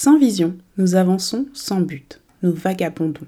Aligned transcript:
Sans 0.00 0.16
vision, 0.16 0.54
nous 0.76 0.94
avançons 0.94 1.46
sans 1.54 1.80
but, 1.80 2.20
nous 2.44 2.52
vagabondons. 2.52 3.26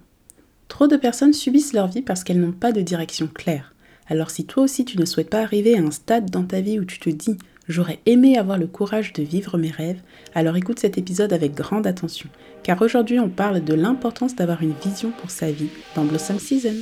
Trop 0.69 0.87
de 0.87 0.97
personnes 0.97 1.33
subissent 1.33 1.73
leur 1.73 1.89
vie 1.89 2.01
parce 2.01 2.23
qu'elles 2.23 2.41
n'ont 2.41 2.53
pas 2.53 2.71
de 2.71 2.81
direction 2.81 3.27
claire. 3.27 3.75
Alors 4.07 4.31
si 4.31 4.45
toi 4.45 4.63
aussi 4.63 4.85
tu 4.85 4.97
ne 4.97 5.05
souhaites 5.05 5.31
pas 5.31 5.43
arriver 5.43 5.77
à 5.77 5.83
un 5.83 5.91
stade 5.91 6.31
dans 6.31 6.45
ta 6.45 6.61
vie 6.61 6.79
où 6.79 6.85
tu 6.85 7.01
te 7.01 7.11
dis 7.11 7.37
j'aurais 7.67 7.99
aimé 8.07 8.39
avoir 8.39 8.57
le 8.57 8.69
courage 8.69 9.13
de 9.15 9.25
vivre 9.25 9.59
mes 9.59 9.73
rêves, 9.73 10.01
alors 10.33 10.57
écoute 10.57 10.79
cet 10.79 10.97
épisode 10.97 11.33
avec 11.33 11.57
grande 11.57 11.89
attention, 11.89 12.29
car 12.63 12.81
aujourd'hui 12.83 13.19
on 13.19 13.29
parle 13.29 13.65
de 13.65 13.75
l'importance 13.75 14.37
d'avoir 14.37 14.63
une 14.63 14.75
vision 14.81 15.11
pour 15.11 15.33
sa 15.33 15.51
vie 15.51 15.71
dans 15.97 16.05
Blossom 16.05 16.39
Season. 16.39 16.77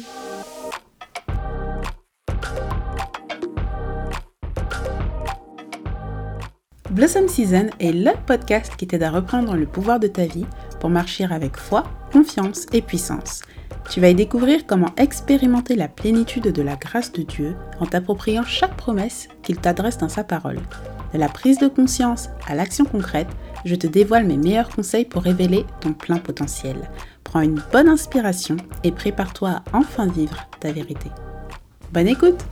Blossom 6.99 7.29
Season 7.29 7.71
est 7.79 7.93
le 7.93 8.11
podcast 8.27 8.73
qui 8.77 8.89
t'aide 8.89 9.05
à 9.05 9.13
reprendre 9.13 9.55
le 9.55 9.67
pouvoir 9.67 10.01
de 10.01 10.09
ta 10.09 10.27
vie 10.27 10.47
pour 10.81 10.91
marcher 10.91 11.27
avec 11.31 11.57
foi, 11.57 11.85
confiance 12.11 12.67
et 12.73 12.83
puissance. 12.83 13.43
Tu 13.89 14.01
vas 14.01 14.09
y 14.09 14.17
découvrir 14.17 14.67
comment 14.67 14.93
expérimenter 14.97 15.77
la 15.77 15.87
plénitude 15.87 16.51
de 16.51 16.61
la 16.61 16.75
grâce 16.75 17.13
de 17.13 17.23
Dieu 17.23 17.55
en 17.79 17.87
t'appropriant 17.87 18.43
chaque 18.43 18.77
promesse 18.77 19.29
qu'il 19.45 19.59
t'adresse 19.59 19.99
dans 19.99 20.09
sa 20.09 20.25
parole. 20.25 20.59
De 21.15 21.21
la 21.21 21.29
prise 21.29 21.61
de 21.61 21.69
conscience 21.69 22.31
à 22.49 22.57
l'action 22.57 22.85
concrète, 22.85 23.31
je 23.65 23.77
te 23.77 23.87
dévoile 23.87 24.27
mes 24.27 24.37
meilleurs 24.37 24.69
conseils 24.69 25.05
pour 25.05 25.23
révéler 25.23 25.67
ton 25.81 25.93
plein 25.93 26.19
potentiel. 26.19 26.91
Prends 27.23 27.43
une 27.43 27.63
bonne 27.71 27.89
inspiration 27.89 28.57
et 28.83 28.91
prépare-toi 28.91 29.51
à 29.51 29.63
enfin 29.73 30.09
vivre 30.09 30.49
ta 30.59 30.73
vérité. 30.73 31.11
Bonne 31.93 32.09
écoute 32.09 32.45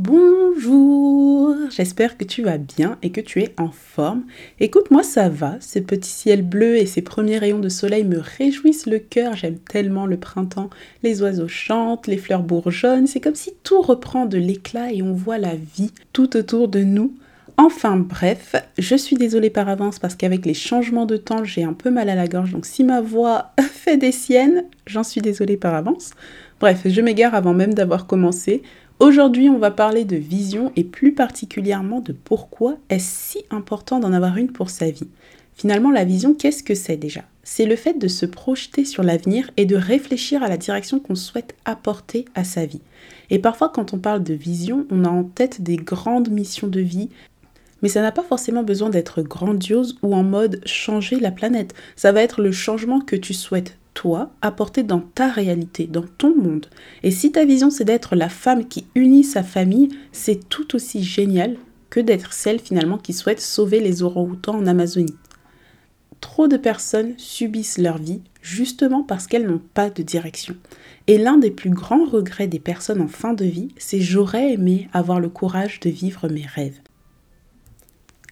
Bonjour, 0.00 1.56
j'espère 1.70 2.16
que 2.16 2.22
tu 2.22 2.44
vas 2.44 2.56
bien 2.56 2.98
et 3.02 3.10
que 3.10 3.20
tu 3.20 3.42
es 3.42 3.52
en 3.58 3.72
forme. 3.72 4.22
Écoute, 4.60 4.92
moi 4.92 5.02
ça 5.02 5.28
va, 5.28 5.56
ces 5.58 5.80
petits 5.80 6.08
ciels 6.08 6.46
bleus 6.46 6.76
et 6.76 6.86
ces 6.86 7.02
premiers 7.02 7.38
rayons 7.38 7.58
de 7.58 7.68
soleil 7.68 8.04
me 8.04 8.20
réjouissent 8.20 8.86
le 8.86 9.00
cœur, 9.00 9.34
j'aime 9.34 9.58
tellement 9.58 10.06
le 10.06 10.16
printemps. 10.16 10.70
Les 11.02 11.20
oiseaux 11.20 11.48
chantent, 11.48 12.06
les 12.06 12.16
fleurs 12.16 12.44
bourgeonnent, 12.44 13.08
c'est 13.08 13.18
comme 13.18 13.34
si 13.34 13.54
tout 13.64 13.82
reprend 13.82 14.26
de 14.26 14.38
l'éclat 14.38 14.92
et 14.92 15.02
on 15.02 15.14
voit 15.14 15.38
la 15.38 15.56
vie 15.56 15.90
tout 16.12 16.36
autour 16.36 16.68
de 16.68 16.84
nous. 16.84 17.12
Enfin 17.56 17.96
bref, 17.96 18.54
je 18.78 18.94
suis 18.94 19.16
désolée 19.16 19.50
par 19.50 19.68
avance 19.68 19.98
parce 19.98 20.14
qu'avec 20.14 20.46
les 20.46 20.54
changements 20.54 21.06
de 21.06 21.16
temps, 21.16 21.42
j'ai 21.42 21.64
un 21.64 21.72
peu 21.72 21.90
mal 21.90 22.08
à 22.08 22.14
la 22.14 22.28
gorge, 22.28 22.52
donc 22.52 22.66
si 22.66 22.84
ma 22.84 23.00
voix 23.00 23.50
fait 23.72 23.96
des 23.96 24.12
siennes, 24.12 24.62
j'en 24.86 25.02
suis 25.02 25.22
désolée 25.22 25.56
par 25.56 25.74
avance. 25.74 26.12
Bref, 26.60 26.82
je 26.86 27.00
m'égare 27.00 27.34
avant 27.34 27.54
même 27.54 27.74
d'avoir 27.74 28.06
commencé. 28.06 28.62
Aujourd'hui, 29.00 29.48
on 29.48 29.58
va 29.58 29.70
parler 29.70 30.04
de 30.04 30.16
vision 30.16 30.72
et 30.74 30.82
plus 30.82 31.12
particulièrement 31.12 32.00
de 32.00 32.12
pourquoi 32.12 32.78
est-ce 32.90 33.30
si 33.30 33.44
important 33.48 34.00
d'en 34.00 34.12
avoir 34.12 34.36
une 34.38 34.50
pour 34.50 34.70
sa 34.70 34.90
vie. 34.90 35.06
Finalement, 35.54 35.92
la 35.92 36.04
vision, 36.04 36.34
qu'est-ce 36.34 36.64
que 36.64 36.74
c'est 36.74 36.96
déjà? 36.96 37.22
C'est 37.44 37.64
le 37.64 37.76
fait 37.76 37.96
de 37.96 38.08
se 38.08 38.26
projeter 38.26 38.84
sur 38.84 39.04
l'avenir 39.04 39.52
et 39.56 39.66
de 39.66 39.76
réfléchir 39.76 40.42
à 40.42 40.48
la 40.48 40.56
direction 40.56 40.98
qu'on 40.98 41.14
souhaite 41.14 41.54
apporter 41.64 42.24
à 42.34 42.42
sa 42.42 42.66
vie. 42.66 42.80
Et 43.30 43.38
parfois, 43.38 43.68
quand 43.68 43.94
on 43.94 43.98
parle 43.98 44.24
de 44.24 44.34
vision, 44.34 44.84
on 44.90 45.04
a 45.04 45.08
en 45.08 45.22
tête 45.22 45.62
des 45.62 45.76
grandes 45.76 46.30
missions 46.30 46.66
de 46.66 46.80
vie, 46.80 47.08
mais 47.82 47.88
ça 47.88 48.02
n'a 48.02 48.10
pas 48.10 48.24
forcément 48.24 48.64
besoin 48.64 48.90
d'être 48.90 49.22
grandiose 49.22 49.96
ou 50.02 50.12
en 50.16 50.24
mode 50.24 50.60
changer 50.66 51.20
la 51.20 51.30
planète. 51.30 51.72
Ça 51.94 52.10
va 52.10 52.22
être 52.22 52.42
le 52.42 52.50
changement 52.50 52.98
que 52.98 53.14
tu 53.14 53.32
souhaites 53.32 53.76
toi 53.98 54.30
apporter 54.42 54.84
dans 54.84 55.00
ta 55.00 55.26
réalité, 55.26 55.88
dans 55.88 56.04
ton 56.18 56.32
monde. 56.32 56.66
Et 57.02 57.10
si 57.10 57.32
ta 57.32 57.44
vision 57.44 57.68
c'est 57.68 57.82
d'être 57.82 58.14
la 58.14 58.28
femme 58.28 58.68
qui 58.68 58.86
unit 58.94 59.24
sa 59.24 59.42
famille, 59.42 59.88
c'est 60.12 60.48
tout 60.48 60.76
aussi 60.76 61.02
génial 61.02 61.56
que 61.90 61.98
d'être 61.98 62.32
celle 62.32 62.60
finalement 62.60 62.98
qui 62.98 63.12
souhaite 63.12 63.40
sauver 63.40 63.80
les 63.80 64.04
orang-outans 64.04 64.54
en 64.54 64.68
Amazonie. 64.68 65.16
Trop 66.20 66.46
de 66.46 66.56
personnes 66.56 67.14
subissent 67.16 67.78
leur 67.78 67.98
vie 67.98 68.22
justement 68.40 69.02
parce 69.02 69.26
qu'elles 69.26 69.48
n'ont 69.48 69.62
pas 69.74 69.90
de 69.90 70.04
direction. 70.04 70.54
Et 71.08 71.18
l'un 71.18 71.36
des 71.36 71.50
plus 71.50 71.70
grands 71.70 72.04
regrets 72.04 72.46
des 72.46 72.60
personnes 72.60 73.00
en 73.00 73.08
fin 73.08 73.32
de 73.32 73.46
vie, 73.46 73.74
c'est 73.78 74.00
j'aurais 74.00 74.52
aimé 74.52 74.88
avoir 74.92 75.18
le 75.18 75.28
courage 75.28 75.80
de 75.80 75.90
vivre 75.90 76.28
mes 76.28 76.46
rêves. 76.46 76.78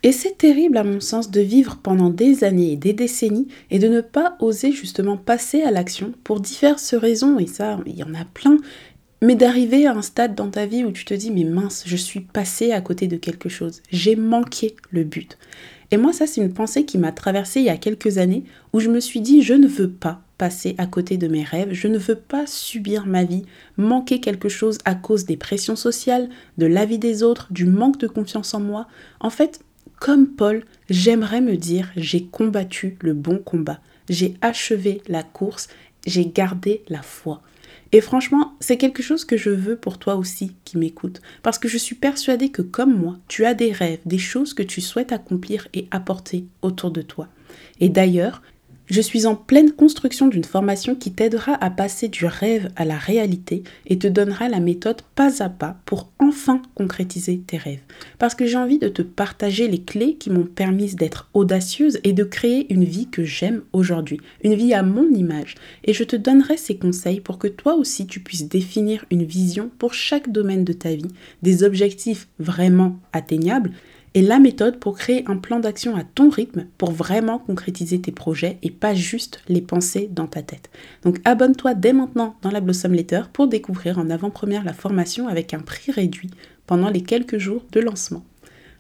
Et 0.03 0.13
c'est 0.13 0.39
terrible 0.39 0.77
à 0.77 0.85
mon 0.85 1.01
sens 1.01 1.31
de 1.31 1.41
vivre 1.41 1.79
pendant 1.83 2.11
des 2.11 2.45
années 2.45 2.73
et 2.73 2.77
des 2.77 2.93
décennies 2.93 3.49
et 3.71 3.79
de 3.79 3.89
ne 3.89 4.01
pas 4.01 4.37
oser 4.41 4.73
justement 4.73 5.17
passer 5.17 5.63
à 5.63 5.71
l'action 5.71 6.13
pour 6.23 6.41
diverses 6.41 6.95
raisons, 6.95 7.39
et 7.39 7.47
ça, 7.47 7.81
il 7.87 7.97
y 7.97 8.05
en 8.05 8.15
a 8.15 8.25
plein, 8.25 8.59
mais 9.23 9.35
d'arriver 9.35 9.87
à 9.87 9.95
un 9.95 10.03
stade 10.03 10.35
dans 10.35 10.51
ta 10.51 10.67
vie 10.67 10.85
où 10.85 10.93
tu 10.93 11.05
te 11.05 11.15
dis 11.15 11.31
mais 11.31 11.45
mince, 11.45 11.85
je 11.87 11.97
suis 11.97 12.21
passé 12.21 12.73
à 12.73 12.81
côté 12.81 13.07
de 13.07 13.17
quelque 13.17 13.49
chose, 13.49 13.83
j'ai 13.91 14.17
manqué 14.17 14.77
le 14.91 15.05
but. 15.05 15.39
Et 15.91 15.97
moi 15.97 16.13
ça 16.13 16.27
c'est 16.27 16.41
une 16.41 16.53
pensée 16.53 16.85
qui 16.85 16.99
m'a 16.99 17.13
traversée 17.13 17.61
il 17.61 17.67
y 17.67 17.71
a 17.71 17.77
quelques 17.77 18.19
années 18.19 18.45
où 18.73 18.81
je 18.81 18.91
me 18.91 19.01
suis 19.01 19.21
dit 19.21 19.43
je 19.43 19.55
ne 19.55 19.69
veux 19.69 19.91
pas 19.91 20.21
passer 20.37 20.75
à 20.79 20.87
côté 20.87 21.17
de 21.17 21.29
mes 21.29 21.45
rêves, 21.45 21.73
je 21.73 21.89
ne 21.89 21.97
veux 21.97 22.17
pas 22.17 22.47
subir 22.47 23.07
ma 23.07 23.25
vie, 23.25 23.45
manquer 23.77 24.21
quelque 24.21 24.49
chose 24.49 24.79
à 24.85 24.95
cause 24.95 25.25
des 25.25 25.37
pressions 25.37 25.77
sociales, 25.77 26.29
de 26.59 26.67
l'avis 26.67 26.99
des 26.99 27.23
autres, 27.23 27.49
du 27.51 27.65
manque 27.65 27.99
de 27.99 28.07
confiance 28.07 28.53
en 28.53 28.61
moi. 28.61 28.87
En 29.21 29.31
fait, 29.31 29.61
comme 29.99 30.29
Paul, 30.29 30.65
j'aimerais 30.91 31.41
me 31.41 31.57
dire 31.57 31.91
j'ai 31.97 32.25
combattu 32.25 32.97
le 33.01 33.15
bon 33.15 33.39
combat, 33.39 33.81
j'ai 34.09 34.35
achevé 34.41 35.03
la 35.09 35.23
course, 35.23 35.69
j'ai 36.07 36.27
gardé 36.27 36.83
la 36.89 37.03
foi. 37.03 37.43
Et 37.93 38.01
franchement, 38.01 38.55
c'est 38.61 38.77
quelque 38.77 39.03
chose 39.03 39.25
que 39.25 39.37
je 39.37 39.51
veux 39.51 39.77
pour 39.77 39.99
toi 39.99 40.17
aussi 40.17 40.53
qui 40.65 40.77
m'écoute, 40.77 41.21
parce 41.43 41.59
que 41.59 41.69
je 41.69 41.79
suis 41.79 41.95
persuadée 41.95 42.51
que 42.51 42.63
comme 42.63 42.97
moi, 42.97 43.19
tu 43.29 43.45
as 43.45 43.55
des 43.55 43.73
rêves, 43.73 44.01
des 44.05 44.19
choses 44.19 44.55
que 44.55 44.63
tu 44.63 44.81
souhaites 44.81 45.13
accomplir 45.13 45.69
et 45.73 45.87
apporter 45.91 46.47
autour 46.63 46.91
de 46.91 47.03
toi. 47.03 47.29
Et 47.81 47.89
d'ailleurs, 47.89 48.43
je 48.87 49.01
suis 49.01 49.27
en 49.27 49.35
pleine 49.35 49.73
construction 49.73 50.29
d'une 50.29 50.45
formation 50.45 50.95
qui 50.95 51.13
t'aidera 51.13 51.53
à 51.63 51.71
passer 51.71 52.09
du 52.09 52.25
rêve 52.25 52.71
à 52.77 52.85
la 52.85 52.97
réalité 52.97 53.65
et 53.87 53.99
te 53.99 54.07
donnera 54.07 54.49
la 54.49 54.61
méthode 54.61 55.03
pas 55.15 55.43
à 55.43 55.49
pas 55.49 55.77
pour 55.87 56.13
enfin 56.19 56.63
concrétiser 56.75 57.41
tes 57.45 57.57
rêves. 57.57 57.83
Parce 58.19 58.35
que 58.35 58.47
j'ai 58.47 58.57
envie 58.57 58.79
de 58.79 58.89
te 58.89 59.03
partager 59.03 59.67
les 59.69 59.83
clés 59.83 60.15
qui 60.15 60.31
m'ont 60.31 60.45
permis 60.45 60.95
d'être 60.95 61.29
audacieuse 61.35 61.99
et 62.05 62.13
de 62.13 62.25
créer 62.25 62.73
une 62.73 62.85
vie 62.85 63.09
que 63.09 63.25
j'aime 63.25 63.63
aujourd'hui, 63.73 64.21
une 64.45 64.55
vie 64.55 64.75
à 64.75 64.83
mon 64.83 65.09
image. 65.11 65.57
Et 65.85 65.93
je 65.93 66.05
te 66.05 66.17
donnerai 66.17 66.57
ces 66.57 66.77
conseils 66.77 67.21
pour 67.21 67.39
que 67.39 67.49
toi 67.49 67.75
aussi 67.75 68.07
tu 68.07 68.21
puisses 68.21 68.49
définir 68.49 69.05
une 69.11 69.25
vision 69.25 69.71
pour 69.79 69.95
chaque 69.95 70.31
domaine 70.31 70.65
de 70.65 70.73
ta 70.73 70.95
vie, 70.95 71.09
des 71.43 71.65
objectifs 71.65 72.29
vraiment 72.39 72.99
atteignables 73.13 73.73
et 74.17 74.23
la 74.23 74.39
méthode 74.39 74.81
pour 74.81 74.97
créer 74.97 75.25
un 75.27 75.37
plan 75.37 75.61
d'action 75.61 75.95
à 75.95 76.03
ton 76.03 76.31
rythme 76.31 76.65
pour 76.79 76.91
vraiment 76.91 77.39
concrétiser 77.39 78.01
tes 78.01 78.13
projets 78.13 78.57
et 78.63 78.71
pas 78.71 78.95
juste 78.95 79.43
les 79.47 79.61
penser 79.61 80.09
dans 80.11 80.27
ta 80.27 80.41
tête. 80.41 80.71
Donc 81.03 81.21
abonne-toi 81.27 81.75
dès 81.75 81.93
maintenant 81.93 82.35
dans 82.41 82.51
la 82.51 82.63
Blossom 82.63 82.95
Letter 82.95 83.21
pour 83.31 83.47
découvrir 83.47 83.99
en 83.99 84.09
avant-première 84.09 84.65
la 84.65 84.73
formation 84.73 85.29
avec 85.29 85.53
un 85.53 85.59
prix 85.59 85.93
réduit 85.93 86.31
pendant 86.67 86.89
les 86.89 87.03
quelques 87.03 87.37
jours 87.37 87.63
de 87.73 87.81
lancement. 87.81 88.25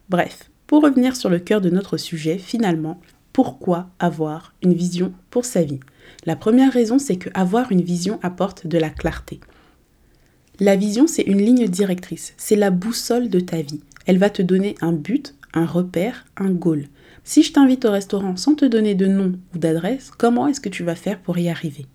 Bref, 0.09 0.51
pour 0.67 0.83
revenir 0.83 1.15
sur 1.15 1.29
le 1.29 1.39
cœur 1.39 1.61
de 1.61 1.69
notre 1.69 1.99
sujet, 1.99 2.39
finalement, 2.39 2.99
pourquoi 3.35 3.91
avoir 3.99 4.55
une 4.63 4.73
vision 4.73 5.13
pour 5.29 5.45
sa 5.45 5.63
vie? 5.63 5.81
La 6.25 6.37
première 6.37 6.73
raison, 6.73 6.99
c'est 6.99 7.17
que 7.17 7.29
avoir 7.35 7.71
une 7.71 7.83
vision 7.83 8.19
apporte 8.23 8.67
de 8.67 8.79
la 8.79 8.89
clarté. 8.89 9.41
La 10.61 10.77
vision, 10.77 11.07
c'est 11.07 11.25
une 11.25 11.43
ligne 11.43 11.69
directrice, 11.69 12.33
c'est 12.39 12.57
la 12.57 12.71
boussole 12.71 13.29
de 13.29 13.41
ta 13.41 13.61
vie. 13.61 13.83
Elle 14.07 14.19
va 14.19 14.31
te 14.31 14.43
donner 14.43 14.77
un 14.81 14.93
but, 14.93 15.35
un 15.53 15.67
repère, 15.67 16.27
un 16.37 16.51
goal. 16.51 16.87
Si 17.25 17.43
je 17.43 17.53
t'invite 17.53 17.85
au 17.85 17.91
restaurant 17.91 18.37
sans 18.37 18.55
te 18.55 18.65
donner 18.65 18.95
de 18.95 19.07
nom 19.07 19.33
ou 19.55 19.59
d'adresse, 19.59 20.11
comment 20.17 20.47
est-ce 20.47 20.61
que 20.61 20.69
tu 20.69 20.85
vas 20.85 20.95
faire 20.95 21.19
pour 21.19 21.39
y 21.39 21.49
arriver? 21.49 21.87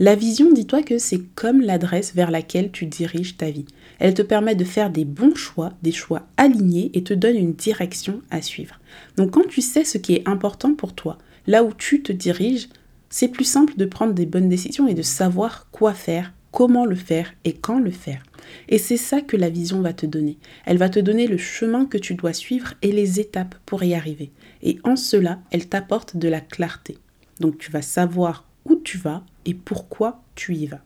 La 0.00 0.16
vision, 0.16 0.52
dis-toi 0.52 0.82
que 0.82 0.98
c'est 0.98 1.20
comme 1.36 1.60
l'adresse 1.60 2.14
vers 2.14 2.30
laquelle 2.30 2.72
tu 2.72 2.86
diriges 2.86 3.36
ta 3.36 3.50
vie. 3.50 3.66
Elle 4.00 4.14
te 4.14 4.22
permet 4.22 4.56
de 4.56 4.64
faire 4.64 4.90
des 4.90 5.04
bons 5.04 5.36
choix, 5.36 5.72
des 5.82 5.92
choix 5.92 6.26
alignés 6.36 6.90
et 6.94 7.04
te 7.04 7.14
donne 7.14 7.36
une 7.36 7.52
direction 7.52 8.22
à 8.30 8.42
suivre. 8.42 8.80
Donc 9.16 9.32
quand 9.32 9.46
tu 9.46 9.60
sais 9.60 9.84
ce 9.84 9.98
qui 9.98 10.14
est 10.14 10.28
important 10.28 10.74
pour 10.74 10.94
toi, 10.94 11.18
là 11.46 11.62
où 11.62 11.72
tu 11.72 12.02
te 12.02 12.10
diriges, 12.10 12.68
c'est 13.08 13.28
plus 13.28 13.44
simple 13.44 13.74
de 13.76 13.84
prendre 13.84 14.14
des 14.14 14.26
bonnes 14.26 14.48
décisions 14.48 14.88
et 14.88 14.94
de 14.94 15.02
savoir 15.02 15.68
quoi 15.70 15.92
faire, 15.94 16.32
comment 16.50 16.86
le 16.86 16.96
faire 16.96 17.32
et 17.44 17.52
quand 17.52 17.78
le 17.78 17.92
faire. 17.92 18.22
Et 18.68 18.78
c'est 18.78 18.96
ça 18.96 19.20
que 19.20 19.36
la 19.36 19.50
vision 19.50 19.80
va 19.80 19.92
te 19.92 20.06
donner. 20.06 20.38
Elle 20.64 20.78
va 20.78 20.88
te 20.88 21.00
donner 21.00 21.26
le 21.26 21.38
chemin 21.38 21.86
que 21.86 21.98
tu 21.98 22.14
dois 22.14 22.32
suivre 22.32 22.74
et 22.82 22.92
les 22.92 23.20
étapes 23.20 23.54
pour 23.66 23.82
y 23.84 23.94
arriver. 23.94 24.30
Et 24.62 24.78
en 24.84 24.96
cela, 24.96 25.40
elle 25.50 25.68
t'apporte 25.68 26.16
de 26.16 26.28
la 26.28 26.40
clarté. 26.40 26.98
Donc 27.40 27.58
tu 27.58 27.70
vas 27.70 27.82
savoir 27.82 28.46
où 28.64 28.76
tu 28.76 28.98
vas 28.98 29.22
et 29.44 29.54
pourquoi 29.54 30.22
tu 30.34 30.54
y 30.54 30.66
vas. 30.66 30.82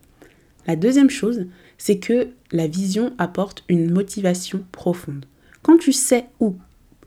La 0.67 0.77
deuxième 0.77 1.11
chose, 1.11 1.47
c'est 1.79 1.99
que 1.99 2.29
la 2.53 2.67
vision 2.67 3.15
apporte 3.19 3.65
une 3.69 3.91
motivation 3.91 4.65
profonde. 4.73 5.25
Quand 5.63 5.79
tu 5.79 5.93
sais 5.93 6.27
où 6.41 6.57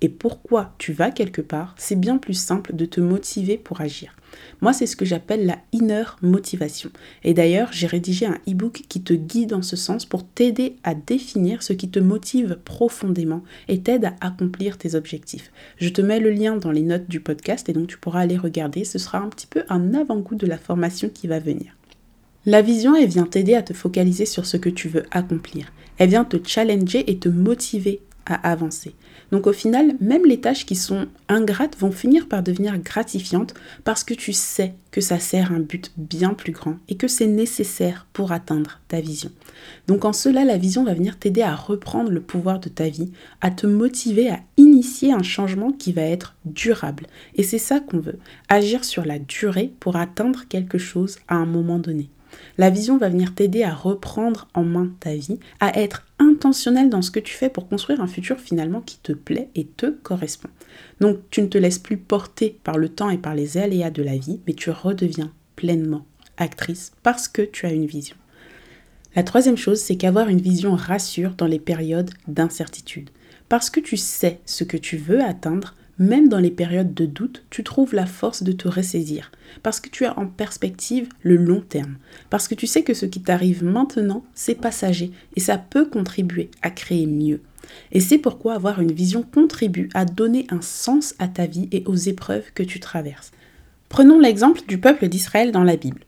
et 0.02 0.10
pourquoi 0.10 0.74
tu 0.80 0.94
vas 0.94 1.12
quelque 1.12 1.42
part, 1.42 1.76
c'est 1.78 2.00
bien 2.00 2.18
plus 2.18 2.34
simple 2.34 2.76
de 2.76 2.86
te 2.86 3.00
motiver 3.00 3.58
pour 3.58 3.82
agir. 3.82 4.16
Moi, 4.62 4.74
c'est 4.74 4.86
ce 4.86 4.96
que 4.96 5.06
j'appelle 5.06 5.46
la 5.46 5.58
inner 5.72 6.04
motivation. 6.22 6.92
Et 7.24 7.34
d'ailleurs, 7.34 7.70
j'ai 7.72 7.88
rédigé 7.88 8.26
un 8.26 8.38
e-book 8.48 8.84
qui 8.88 9.02
te 9.02 9.14
guide 9.14 9.50
dans 9.50 9.62
ce 9.62 9.76
sens 9.76 10.06
pour 10.06 10.26
t'aider 10.26 10.76
à 10.84 10.94
définir 10.96 11.64
ce 11.64 11.74
qui 11.74 11.90
te 11.90 12.00
motive 12.00 12.60
profondément 12.64 13.44
et 13.68 13.82
t'aide 13.82 14.06
à 14.06 14.16
accomplir 14.22 14.78
tes 14.78 14.96
objectifs. 14.96 15.52
Je 15.78 15.90
te 15.90 16.02
mets 16.02 16.20
le 16.20 16.32
lien 16.32 16.58
dans 16.58 16.72
les 16.72 16.82
notes 16.82 17.10
du 17.10 17.20
podcast 17.20 17.70
et 17.70 17.74
donc 17.74 17.88
tu 17.88 17.98
pourras 17.98 18.22
aller 18.22 18.38
regarder. 18.38 18.84
Ce 18.86 19.00
sera 19.00 19.20
un 19.20 19.30
petit 19.30 19.48
peu 19.48 19.64
un 19.70 19.94
avant-goût 19.94 20.36
de 20.36 20.48
la 20.48 20.58
formation 20.58 21.10
qui 21.10 21.28
va 21.28 21.40
venir. 21.40 21.76
La 22.46 22.62
vision, 22.62 22.96
elle 22.96 23.10
vient 23.10 23.26
t'aider 23.26 23.54
à 23.54 23.62
te 23.62 23.74
focaliser 23.74 24.26
sur 24.26 24.48
ce 24.48 24.58
que 24.58 24.70
tu 24.70 24.88
veux 24.88 25.04
accomplir. 25.12 25.72
Elle 25.98 26.10
vient 26.10 26.26
te 26.26 26.38
challenger 26.44 27.10
et 27.12 27.20
te 27.20 27.30
motiver 27.30 28.02
à 28.26 28.50
avancer. 28.50 28.96
Donc 29.32 29.48
au 29.48 29.54
final, 29.54 29.96
même 30.02 30.26
les 30.26 30.42
tâches 30.42 30.66
qui 30.66 30.76
sont 30.76 31.08
ingrates 31.30 31.78
vont 31.78 31.92
finir 31.92 32.28
par 32.28 32.44
devenir 32.44 32.78
gratifiantes 32.78 33.54
parce 33.84 34.04
que 34.04 34.14
tu 34.14 34.34
sais 34.34 34.74
que 34.92 35.00
ça 35.00 35.20
sert 35.20 35.54
un 35.54 35.60
but 35.60 35.94
bien 35.96 36.34
plus 36.34 36.52
grand 36.52 36.76
et 36.90 36.96
que 36.96 37.08
c'est 37.08 37.28
nécessaire 37.28 38.08
pour 38.12 38.34
atteindre 38.34 38.82
ta 38.90 39.00
vision. 39.00 39.32
Donc 39.88 40.04
en 40.04 40.12
cela, 40.12 40.44
la 40.44 40.58
vision 40.58 40.84
va 40.84 40.94
venir 40.94 41.18
t'aider 41.18 41.42
à 41.42 41.56
reprendre 41.56 42.12
le 42.12 42.22
pouvoir 42.22 42.60
de 42.60 42.68
ta 42.68 42.90
vie, 42.90 43.12
à 43.40 43.52
te 43.52 43.68
motiver 43.68 44.30
à 44.30 44.40
initier 44.58 45.14
un 45.14 45.24
changement 45.24 45.72
qui 45.72 45.94
va 45.94 46.02
être 46.02 46.36
durable. 46.46 47.08
Et 47.36 47.44
c'est 47.44 47.58
ça 47.58 47.80
qu'on 47.80 48.00
veut, 48.00 48.20
agir 48.50 48.84
sur 48.84 49.06
la 49.06 49.20
durée 49.20 49.74
pour 49.80 49.96
atteindre 49.96 50.44
quelque 50.50 50.78
chose 50.78 51.20
à 51.30 51.36
un 51.36 51.46
moment 51.46 51.80
donné. 51.80 52.10
La 52.58 52.70
vision 52.70 52.98
va 52.98 53.10
venir 53.10 53.34
t'aider 53.34 53.64
à 53.64 53.74
reprendre 53.74 54.48
en 54.54 54.64
main 54.64 54.92
ta 55.00 55.16
vie, 55.16 55.40
à 55.60 55.80
être 55.80 56.06
intentionnel 56.22 56.90
dans 56.90 57.02
ce 57.02 57.12
que 57.12 57.20
tu 57.20 57.34
fais 57.34 57.50
pour 57.50 57.68
construire 57.68 58.00
un 58.00 58.08
futur 58.08 58.40
finalement 58.40 58.82
qui 58.82 58.98
te 59.00 59.12
plaît 59.12 59.50
et 59.56 59.66
te 59.66 59.88
correspond. 59.88 60.50
Donc 61.00 61.20
tu 61.32 61.42
ne 61.42 61.48
te 61.48 61.58
laisses 61.58 61.80
plus 61.80 61.98
porter 61.98 62.58
par 62.64 62.78
le 62.78 62.90
temps 62.90 63.10
et 63.10 63.18
par 63.18 63.36
les 63.36 63.58
aléas 63.58 63.90
de 63.90 64.04
la 64.04 64.18
vie, 64.18 64.40
mais 64.48 64.54
tu 64.54 64.70
redeviens 64.70 65.34
pleinement 65.56 66.06
actrice 66.38 66.92
parce 67.04 67.28
que 67.28 67.42
tu 67.42 67.66
as 67.66 67.74
une 67.74 67.86
vision. 67.86 68.16
La 69.16 69.24
troisième 69.24 69.58
chose, 69.58 69.82
c'est 69.82 69.98
qu'avoir 69.98 70.30
une 70.30 70.42
vision 70.42 70.76
rassure 70.76 71.36
dans 71.36 71.48
les 71.48 71.60
périodes 71.60 72.12
d'incertitude. 72.28 73.10
Parce 73.50 73.70
que 73.70 73.82
tu 73.82 73.98
sais 73.98 74.40
ce 74.46 74.64
que 74.64 74.78
tu 74.78 74.96
veux 74.96 75.22
atteindre, 75.22 75.76
même 76.02 76.30
dans 76.30 76.40
les 76.40 76.50
périodes 76.50 76.96
de 76.96 77.06
doute, 77.06 77.44
tu 77.52 77.64
trouves 77.64 77.94
la 77.94 78.08
force 78.08 78.42
de 78.42 78.52
te 78.52 78.68
ressaisir, 78.68 79.32
parce 79.62 79.80
que 79.80 79.88
tu 79.88 80.06
as 80.06 80.18
en 80.18 80.26
perspective 80.26 81.08
le 81.22 81.36
long 81.36 81.62
terme, 81.62 81.98
parce 82.32 82.48
que 82.48 82.56
tu 82.56 82.66
sais 82.66 82.82
que 82.82 82.96
ce 82.96 83.06
qui 83.06 83.22
t'arrive 83.22 83.64
maintenant, 83.64 84.26
c'est 84.34 84.56
passager, 84.56 85.12
et 85.36 85.40
ça 85.40 85.60
peut 85.60 85.86
contribuer 85.86 86.50
à 86.64 86.72
créer 86.72 87.06
mieux. 87.06 87.40
Et 87.92 88.00
c'est 88.00 88.18
pourquoi 88.18 88.56
avoir 88.56 88.82
une 88.82 88.92
vision 88.92 89.22
contribue 89.22 89.90
à 89.94 90.06
donner 90.06 90.48
un 90.50 90.62
sens 90.62 91.14
à 91.20 91.28
ta 91.28 91.46
vie 91.46 91.70
et 91.72 91.84
aux 91.86 91.96
épreuves 91.96 92.52
que 92.56 92.64
tu 92.64 92.80
traverses. 92.80 93.32
Prenons 93.88 94.18
l'exemple 94.20 94.62
du 94.68 94.80
peuple 94.80 95.08
d'Israël 95.08 95.52
dans 95.52 95.64
la 95.64 95.76
Bible. 95.76 96.00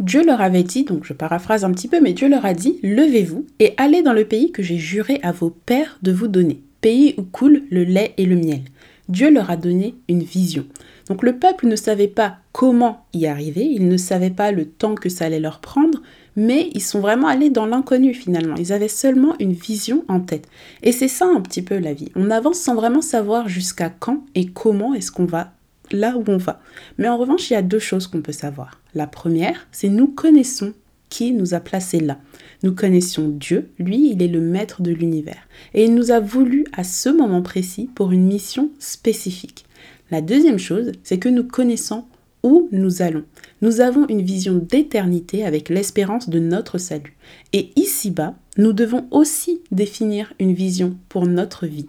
Dieu 0.00 0.24
leur 0.24 0.40
avait 0.40 0.62
dit, 0.62 0.84
donc 0.84 1.04
je 1.04 1.12
paraphrase 1.12 1.64
un 1.64 1.72
petit 1.72 1.88
peu, 1.88 2.00
mais 2.00 2.14
Dieu 2.14 2.28
leur 2.28 2.46
a 2.46 2.54
dit, 2.54 2.78
levez-vous 2.82 3.46
et 3.58 3.74
allez 3.76 4.02
dans 4.02 4.14
le 4.14 4.24
pays 4.24 4.50
que 4.50 4.62
j'ai 4.62 4.78
juré 4.78 5.20
à 5.22 5.32
vos 5.32 5.50
pères 5.50 5.98
de 6.00 6.12
vous 6.12 6.28
donner, 6.28 6.62
pays 6.80 7.14
où 7.18 7.22
coule 7.22 7.64
le 7.70 7.84
lait 7.84 8.14
et 8.16 8.24
le 8.24 8.36
miel. 8.36 8.62
Dieu 9.12 9.30
leur 9.30 9.50
a 9.50 9.56
donné 9.58 9.94
une 10.08 10.22
vision. 10.22 10.64
Donc 11.08 11.22
le 11.22 11.36
peuple 11.38 11.66
ne 11.66 11.76
savait 11.76 12.08
pas 12.08 12.38
comment 12.52 13.04
y 13.12 13.26
arriver, 13.26 13.62
ils 13.62 13.86
ne 13.86 13.98
savaient 13.98 14.30
pas 14.30 14.52
le 14.52 14.64
temps 14.64 14.94
que 14.94 15.10
ça 15.10 15.26
allait 15.26 15.38
leur 15.38 15.60
prendre, 15.60 16.00
mais 16.34 16.70
ils 16.72 16.82
sont 16.82 17.00
vraiment 17.00 17.28
allés 17.28 17.50
dans 17.50 17.66
l'inconnu 17.66 18.14
finalement. 18.14 18.56
Ils 18.56 18.72
avaient 18.72 18.88
seulement 18.88 19.34
une 19.38 19.52
vision 19.52 20.02
en 20.08 20.20
tête. 20.20 20.48
Et 20.82 20.92
c'est 20.92 21.08
ça 21.08 21.26
un 21.26 21.42
petit 21.42 21.60
peu 21.60 21.76
la 21.76 21.92
vie. 21.92 22.10
On 22.16 22.30
avance 22.30 22.58
sans 22.58 22.74
vraiment 22.74 23.02
savoir 23.02 23.50
jusqu'à 23.50 23.90
quand 23.90 24.24
et 24.34 24.46
comment 24.46 24.94
est-ce 24.94 25.12
qu'on 25.12 25.26
va 25.26 25.52
là 25.90 26.16
où 26.16 26.24
on 26.26 26.38
va. 26.38 26.62
Mais 26.96 27.08
en 27.08 27.18
revanche, 27.18 27.50
il 27.50 27.52
y 27.52 27.56
a 27.56 27.62
deux 27.62 27.78
choses 27.78 28.06
qu'on 28.06 28.22
peut 28.22 28.32
savoir. 28.32 28.80
La 28.94 29.06
première, 29.06 29.66
c'est 29.72 29.90
nous 29.90 30.08
connaissons 30.08 30.72
qui 31.12 31.32
nous 31.32 31.52
a 31.52 31.60
placés 31.60 32.00
là. 32.00 32.18
Nous 32.62 32.74
connaissions 32.74 33.28
Dieu, 33.28 33.68
lui, 33.78 34.12
il 34.12 34.22
est 34.22 34.28
le 34.28 34.40
maître 34.40 34.80
de 34.80 34.92
l'univers. 34.92 35.46
Et 35.74 35.84
il 35.84 35.94
nous 35.94 36.10
a 36.10 36.20
voulu 36.20 36.64
à 36.72 36.84
ce 36.84 37.10
moment 37.10 37.42
précis 37.42 37.90
pour 37.94 38.12
une 38.12 38.24
mission 38.24 38.70
spécifique. 38.78 39.66
La 40.10 40.22
deuxième 40.22 40.58
chose, 40.58 40.92
c'est 41.02 41.18
que 41.18 41.28
nous 41.28 41.44
connaissons 41.44 42.06
où 42.42 42.70
nous 42.72 43.02
allons. 43.02 43.24
Nous 43.60 43.82
avons 43.82 44.08
une 44.08 44.22
vision 44.22 44.54
d'éternité 44.54 45.44
avec 45.44 45.68
l'espérance 45.68 46.30
de 46.30 46.38
notre 46.38 46.78
salut. 46.78 47.14
Et 47.52 47.72
ici-bas, 47.76 48.34
nous 48.56 48.72
devons 48.72 49.06
aussi 49.10 49.60
définir 49.70 50.32
une 50.40 50.54
vision 50.54 50.96
pour 51.10 51.26
notre 51.26 51.66
vie. 51.66 51.88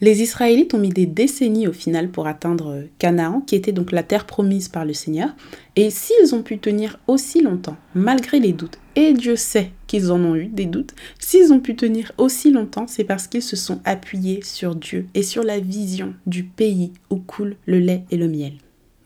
Les 0.00 0.22
Israélites 0.22 0.74
ont 0.74 0.78
mis 0.78 0.90
des 0.90 1.06
décennies 1.06 1.66
au 1.66 1.72
final 1.72 2.08
pour 2.08 2.28
atteindre 2.28 2.84
Canaan, 2.98 3.40
qui 3.40 3.56
était 3.56 3.72
donc 3.72 3.90
la 3.90 4.04
terre 4.04 4.26
promise 4.26 4.68
par 4.68 4.84
le 4.84 4.92
Seigneur. 4.92 5.30
Et 5.74 5.90
s'ils 5.90 6.36
ont 6.36 6.42
pu 6.42 6.58
tenir 6.58 7.00
aussi 7.08 7.42
longtemps, 7.42 7.76
malgré 7.96 8.38
les 8.38 8.52
doutes, 8.52 8.78
et 8.94 9.12
Dieu 9.12 9.34
sait 9.34 9.72
qu'ils 9.88 10.12
en 10.12 10.20
ont 10.20 10.36
eu 10.36 10.46
des 10.46 10.66
doutes, 10.66 10.94
s'ils 11.18 11.52
ont 11.52 11.58
pu 11.58 11.74
tenir 11.74 12.12
aussi 12.16 12.52
longtemps, 12.52 12.86
c'est 12.86 13.02
parce 13.02 13.26
qu'ils 13.26 13.42
se 13.42 13.56
sont 13.56 13.80
appuyés 13.84 14.40
sur 14.44 14.76
Dieu 14.76 15.06
et 15.14 15.24
sur 15.24 15.42
la 15.42 15.58
vision 15.58 16.14
du 16.26 16.44
pays 16.44 16.92
où 17.10 17.16
coule 17.16 17.56
le 17.66 17.80
lait 17.80 18.04
et 18.12 18.16
le 18.16 18.28
miel. 18.28 18.52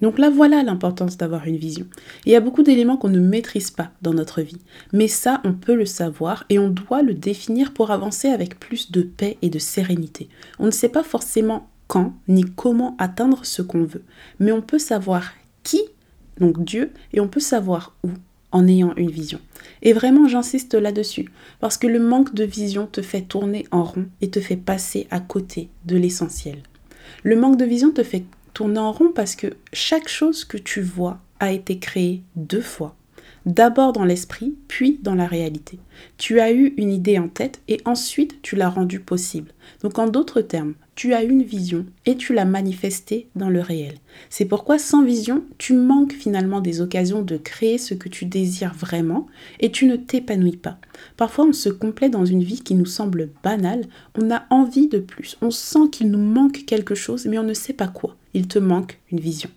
Donc 0.02 0.18
là, 0.18 0.28
voilà 0.28 0.62
l'importance 0.62 1.16
d'avoir 1.16 1.46
une 1.46 1.56
vision. 1.56 1.86
Il 2.26 2.32
y 2.32 2.36
a 2.36 2.40
beaucoup 2.40 2.62
d'éléments 2.62 2.96
qu'on 2.96 3.08
ne 3.08 3.20
maîtrise 3.20 3.70
pas 3.70 3.92
dans 4.02 4.12
notre 4.12 4.42
vie, 4.42 4.60
mais 4.92 5.08
ça, 5.08 5.40
on 5.44 5.54
peut 5.54 5.76
le 5.76 5.86
savoir 5.86 6.44
et 6.50 6.58
on 6.58 6.68
doit 6.68 7.02
le 7.02 7.14
définir 7.14 7.72
pour 7.72 7.92
avancer 7.92 8.28
avec 8.28 8.58
plus 8.58 8.90
de 8.90 9.02
paix 9.02 9.38
et 9.40 9.48
de 9.48 9.60
sérénité. 9.60 10.28
On 10.58 10.66
ne 10.66 10.70
sait 10.70 10.88
pas 10.88 11.04
forcément 11.04 11.70
quand 11.86 12.14
ni 12.26 12.42
comment 12.42 12.96
atteindre 12.98 13.44
ce 13.44 13.62
qu'on 13.62 13.84
veut, 13.84 14.04
mais 14.40 14.52
on 14.52 14.62
peut 14.62 14.78
savoir 14.78 15.32
qui, 15.62 15.80
donc 16.38 16.64
Dieu, 16.64 16.90
et 17.12 17.20
on 17.20 17.28
peut 17.28 17.40
savoir 17.40 17.94
où 18.02 18.10
en 18.50 18.66
ayant 18.66 18.94
une 18.96 19.10
vision. 19.10 19.40
Et 19.82 19.92
vraiment, 19.92 20.28
j'insiste 20.28 20.74
là-dessus, 20.74 21.30
parce 21.60 21.78
que 21.78 21.86
le 21.86 22.00
manque 22.00 22.34
de 22.34 22.44
vision 22.44 22.86
te 22.86 23.02
fait 23.02 23.22
tourner 23.22 23.66
en 23.70 23.84
rond 23.84 24.06
et 24.20 24.30
te 24.30 24.40
fait 24.40 24.56
passer 24.56 25.06
à 25.10 25.20
côté 25.20 25.68
de 25.86 25.96
l'essentiel. 25.96 26.62
Le 27.22 27.36
manque 27.36 27.56
de 27.56 27.64
vision 27.64 27.92
te 27.92 28.02
fait 28.02 28.24
tourner 28.54 28.78
en 28.78 28.92
rond 28.92 29.12
parce 29.14 29.36
que 29.36 29.48
chaque 29.72 30.08
chose 30.08 30.44
que 30.44 30.58
tu 30.58 30.80
vois 30.80 31.20
a 31.40 31.52
été 31.52 31.78
créée 31.78 32.22
deux 32.36 32.60
fois. 32.60 32.96
D'abord 33.44 33.92
dans 33.92 34.04
l'esprit, 34.04 34.54
puis 34.68 35.00
dans 35.02 35.16
la 35.16 35.26
réalité. 35.26 35.80
Tu 36.16 36.38
as 36.38 36.52
eu 36.52 36.74
une 36.76 36.92
idée 36.92 37.18
en 37.18 37.26
tête 37.26 37.60
et 37.66 37.80
ensuite 37.84 38.40
tu 38.40 38.54
l'as 38.54 38.68
rendue 38.68 39.00
possible. 39.00 39.50
Donc 39.82 39.98
en 39.98 40.06
d'autres 40.06 40.42
termes, 40.42 40.74
tu 40.94 41.12
as 41.12 41.24
une 41.24 41.42
vision 41.42 41.84
et 42.06 42.16
tu 42.16 42.34
l'as 42.34 42.44
manifestée 42.44 43.26
dans 43.34 43.48
le 43.48 43.60
réel. 43.60 43.96
C'est 44.30 44.44
pourquoi 44.44 44.78
sans 44.78 45.02
vision, 45.02 45.42
tu 45.58 45.74
manques 45.74 46.12
finalement 46.12 46.60
des 46.60 46.80
occasions 46.80 47.22
de 47.22 47.36
créer 47.36 47.78
ce 47.78 47.94
que 47.94 48.08
tu 48.08 48.26
désires 48.26 48.74
vraiment 48.74 49.26
et 49.58 49.72
tu 49.72 49.86
ne 49.86 49.96
t'épanouis 49.96 50.56
pas. 50.56 50.78
Parfois 51.16 51.46
on 51.46 51.52
se 51.52 51.68
complaît 51.68 52.10
dans 52.10 52.24
une 52.24 52.44
vie 52.44 52.60
qui 52.60 52.76
nous 52.76 52.86
semble 52.86 53.30
banale, 53.42 53.86
on 54.16 54.30
a 54.30 54.44
envie 54.50 54.86
de 54.86 54.98
plus, 54.98 55.36
on 55.42 55.50
sent 55.50 55.88
qu'il 55.90 56.12
nous 56.12 56.18
manque 56.18 56.64
quelque 56.64 56.94
chose 56.94 57.26
mais 57.26 57.38
on 57.38 57.44
ne 57.44 57.54
sait 57.54 57.72
pas 57.72 57.88
quoi 57.88 58.16
il 58.34 58.48
te 58.48 58.58
manque 58.58 58.98
une 59.10 59.20
vision. 59.20 59.50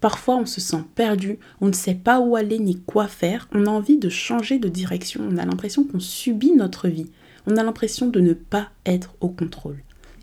Parfois, 0.00 0.36
on 0.36 0.46
se 0.46 0.60
sent 0.60 0.84
perdu, 0.94 1.38
on 1.60 1.66
ne 1.66 1.72
sait 1.72 1.94
pas 1.94 2.20
où 2.20 2.36
aller 2.36 2.58
ni 2.58 2.78
quoi 2.78 3.08
faire, 3.08 3.48
on 3.52 3.66
a 3.66 3.70
envie 3.70 3.98
de 3.98 4.08
changer 4.08 4.58
de 4.58 4.68
direction, 4.68 5.22
on 5.28 5.38
a 5.38 5.44
l'impression 5.44 5.84
qu'on 5.84 6.00
subit 6.00 6.52
notre 6.52 6.88
vie, 6.88 7.10
on 7.46 7.56
a 7.56 7.64
l'impression 7.64 8.08
de 8.08 8.20
ne 8.20 8.32
pas 8.32 8.68
être 8.86 9.14
au 9.20 9.28
contrôle. 9.28 9.78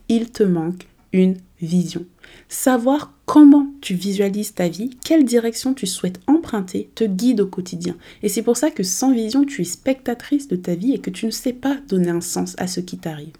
Il 0.08 0.32
te 0.32 0.44
manque 0.44 0.88
une 1.12 1.38
vision. 1.62 2.06
Savoir 2.48 3.14
comment 3.25 3.68
tu 3.82 3.96
visualises 3.96 4.54
ta 4.54 4.68
vie, 4.68 4.92
quelle 5.04 5.25
direction 5.25 5.74
tu 5.74 5.88
souhaites 5.88 6.20
emprunter, 6.28 6.90
te 6.96 7.04
guide 7.04 7.42
au 7.42 7.48
quotidien. 7.48 7.98
Et 8.24 8.30
c'est 8.30 8.42
pour 8.44 8.58
ça 8.58 8.72
que 8.72 8.84
sans 8.84 9.14
vision, 9.14 9.46
tu 9.46 9.62
es 9.62 9.66
spectatrice 9.66 10.48
de 10.48 10.56
ta 10.56 10.75
vie 10.75 10.94
et 10.94 11.00
que 11.00 11.10
tu 11.10 11.25
ne 11.25 11.32
sais 11.32 11.54
pas 11.54 11.78
donner 11.88 12.10
un 12.10 12.22
sens 12.22 12.56
à 12.60 12.68
ce 12.68 12.80
qui 12.80 12.98
t'arrive. 12.98 13.34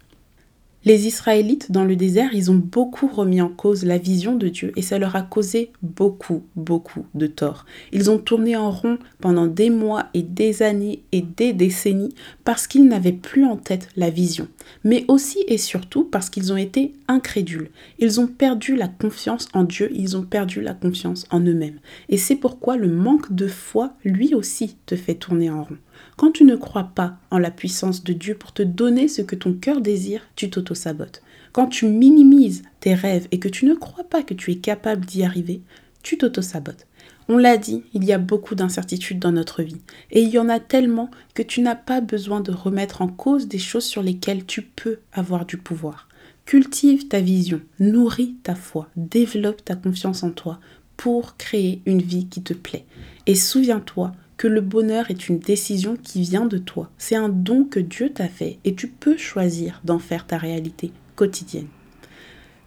Les 0.88 1.08
Israélites 1.08 1.72
dans 1.72 1.84
le 1.84 1.96
désert, 1.96 2.36
ils 2.36 2.52
ont 2.52 2.62
beaucoup 2.64 3.08
remis 3.08 3.42
en 3.42 3.50
cause 3.50 3.86
la 3.86 3.98
vision 3.98 4.36
de 4.36 4.50
Dieu 4.50 4.72
et 4.76 4.84
ça 4.84 5.00
leur 5.00 5.16
a 5.16 5.24
causé 5.24 5.72
beaucoup, 5.82 6.44
beaucoup 6.56 7.08
de 7.16 7.26
tort. 7.26 7.66
Ils 7.92 8.12
ont 8.12 8.20
tourné 8.20 8.56
en 8.56 8.70
rond 8.70 9.00
pendant 9.20 9.48
des 9.48 9.72
mois 9.72 10.10
et 10.14 10.22
des 10.22 10.62
années 10.62 11.02
et 11.12 11.24
des 11.24 11.54
décennies 11.54 12.14
parce 12.44 12.68
qu'ils 12.68 12.88
n'avaient 12.88 13.14
plus 13.14 13.46
en 13.46 13.58
tête 13.58 13.90
la 13.96 14.12
vision, 14.12 14.48
mais 14.84 15.06
aussi 15.08 15.44
et 15.48 15.58
surtout 15.58 16.04
parce 16.04 16.30
qu'ils 16.30 16.54
ont 16.54 16.58
été 16.58 16.94
incrédules. 17.08 17.72
Ils 17.98 18.20
ont 18.20 18.28
perdu 18.28 18.76
la 18.76 18.88
confiance 18.88 19.48
en 19.54 19.64
Dieu, 19.64 19.90
ils 19.92 20.16
ont 20.16 20.24
perdu 20.24 20.62
la 20.62 20.76
confiance 20.76 21.26
en 21.32 21.40
eux-mêmes. 21.40 21.80
Et 22.10 22.18
c'est 22.18 22.36
pourquoi 22.36 22.78
le 22.78 22.90
manque 22.90 23.34
de 23.34 23.48
foi, 23.48 23.94
lui 24.04 24.36
aussi, 24.36 24.78
te 24.86 24.96
fait 24.96 25.16
tourner 25.16 25.50
en 25.50 25.64
rond. 25.64 25.78
Quand 26.18 26.32
tu 26.32 26.44
ne 26.44 26.56
crois 26.56 26.92
pas 26.96 27.18
en 27.32 27.38
la 27.38 27.52
puissance 27.52 28.04
de 28.04 28.14
Dieu 28.14 28.36
pour 28.36 28.54
te 28.54 28.64
donner 28.64 29.08
ce 29.08 29.22
que 29.22 29.36
ton 29.36 29.54
cœur 29.54 29.82
désire, 29.82 30.22
tu 30.36 30.50
t'auto-sabotes. 30.50 31.22
Quand 31.52 31.68
tu 31.68 31.88
minimises 31.88 32.64
tes 32.80 32.94
rêves 32.94 33.28
et 33.32 33.40
que 33.40 33.50
tu 33.50 33.66
ne 33.66 33.74
crois 33.74 34.04
pas 34.04 34.24
que 34.24 34.34
tu 34.34 34.52
es 34.52 34.58
capable 34.58 35.06
d'y 35.06 35.24
arriver, 35.24 35.62
tu 36.04 36.18
t'auto-sabotes. 36.18 36.88
On 37.28 37.38
l'a 37.38 37.58
dit, 37.58 37.84
il 37.94 38.04
y 38.04 38.14
a 38.14 38.20
beaucoup 38.20 38.54
d'incertitudes 38.54 39.20
dans 39.20 39.32
notre 39.32 39.64
vie. 39.64 39.82
Et 40.12 40.22
il 40.22 40.30
y 40.30 40.38
en 40.38 40.48
a 40.48 40.60
tellement 40.60 41.10
que 41.34 41.42
tu 41.42 41.62
n'as 41.62 41.76
pas 41.76 42.00
besoin 42.00 42.40
de 42.40 42.52
remettre 42.52 43.02
en 43.02 43.08
cause 43.08 43.48
des 43.48 43.58
choses 43.58 43.86
sur 43.86 44.04
lesquelles 44.04 44.46
tu 44.46 44.62
peux 44.62 45.00
avoir 45.12 45.46
du 45.46 45.58
pouvoir. 45.58 46.08
Cultive 46.46 47.08
ta 47.08 47.22
vision, 47.22 47.62
nourris 47.80 48.36
ta 48.44 48.54
foi, 48.54 48.90
développe 48.96 49.66
ta 49.66 49.76
confiance 49.76 50.22
en 50.22 50.30
toi 50.30 50.60
pour 50.98 51.38
créer 51.38 51.82
une 51.88 52.02
vie 52.02 52.28
qui 52.28 52.44
te 52.44 52.54
plaît. 52.54 52.86
Et 53.26 53.34
souviens-toi 53.34 54.12
le 54.48 54.62
bonheur 54.62 55.10
est 55.10 55.30
une 55.30 55.40
décision 55.40 55.96
qui 55.96 56.22
vient 56.22 56.46
de 56.46 56.58
toi. 56.58 56.90
C'est 56.98 57.16
un 57.16 57.30
don 57.30 57.64
que 57.64 57.80
Dieu 57.80 58.12
t'a 58.12 58.28
fait 58.28 58.60
et 58.64 58.76
tu 58.76 58.88
peux 58.88 59.18
choisir 59.18 59.82
d'en 59.84 60.00
faire 60.00 60.28
ta 60.28 60.38
réalité 60.38 60.92
quotidienne. 61.16 61.68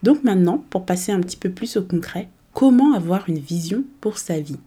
Donc 0.02 0.25
maintenant, 0.25 0.64
pour 0.70 0.87
passer 0.87 1.12
un 1.12 1.20
petit 1.20 1.37
peu 1.37 1.50
plus 1.50 1.76
au 1.76 1.82
concret, 1.82 2.28
comment 2.52 2.94
avoir 2.94 3.28
une 3.28 3.38
vision 3.38 3.85
pour 4.00 4.18
sa 4.18 4.40
vie? 4.40 4.58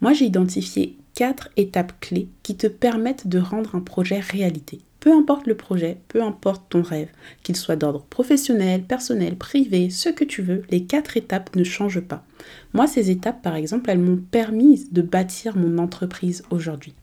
Moi, 0.00 0.12
j'ai 0.12 0.26
identifié 0.26 0.96
quatre 1.14 1.50
étapes 1.56 1.98
clés 2.00 2.28
qui 2.42 2.56
te 2.56 2.66
permettent 2.66 3.28
de 3.28 3.38
rendre 3.38 3.74
un 3.74 3.80
projet 3.80 4.20
réalité. 4.20 4.80
Peu 5.04 5.12
importe 5.12 5.46
le 5.46 5.54
projet, 5.54 5.98
peu 6.08 6.22
importe 6.22 6.62
ton 6.70 6.80
rêve, 6.80 7.10
qu'il 7.42 7.56
soit 7.56 7.76
d'ordre 7.76 8.06
professionnel, 8.08 8.84
personnel, 8.84 9.36
privé, 9.36 9.90
ce 9.90 10.08
que 10.08 10.24
tu 10.24 10.40
veux, 10.40 10.62
les 10.70 10.84
quatre 10.84 11.18
étapes 11.18 11.54
ne 11.56 11.62
changent 11.62 12.00
pas. 12.00 12.24
Moi, 12.72 12.86
ces 12.86 13.10
étapes, 13.10 13.42
par 13.42 13.54
exemple, 13.54 13.90
elles 13.90 13.98
m'ont 13.98 14.16
permis 14.16 14.86
de 14.92 15.02
bâtir 15.02 15.58
mon 15.58 15.76
entreprise 15.76 16.42
aujourd'hui. 16.48 16.94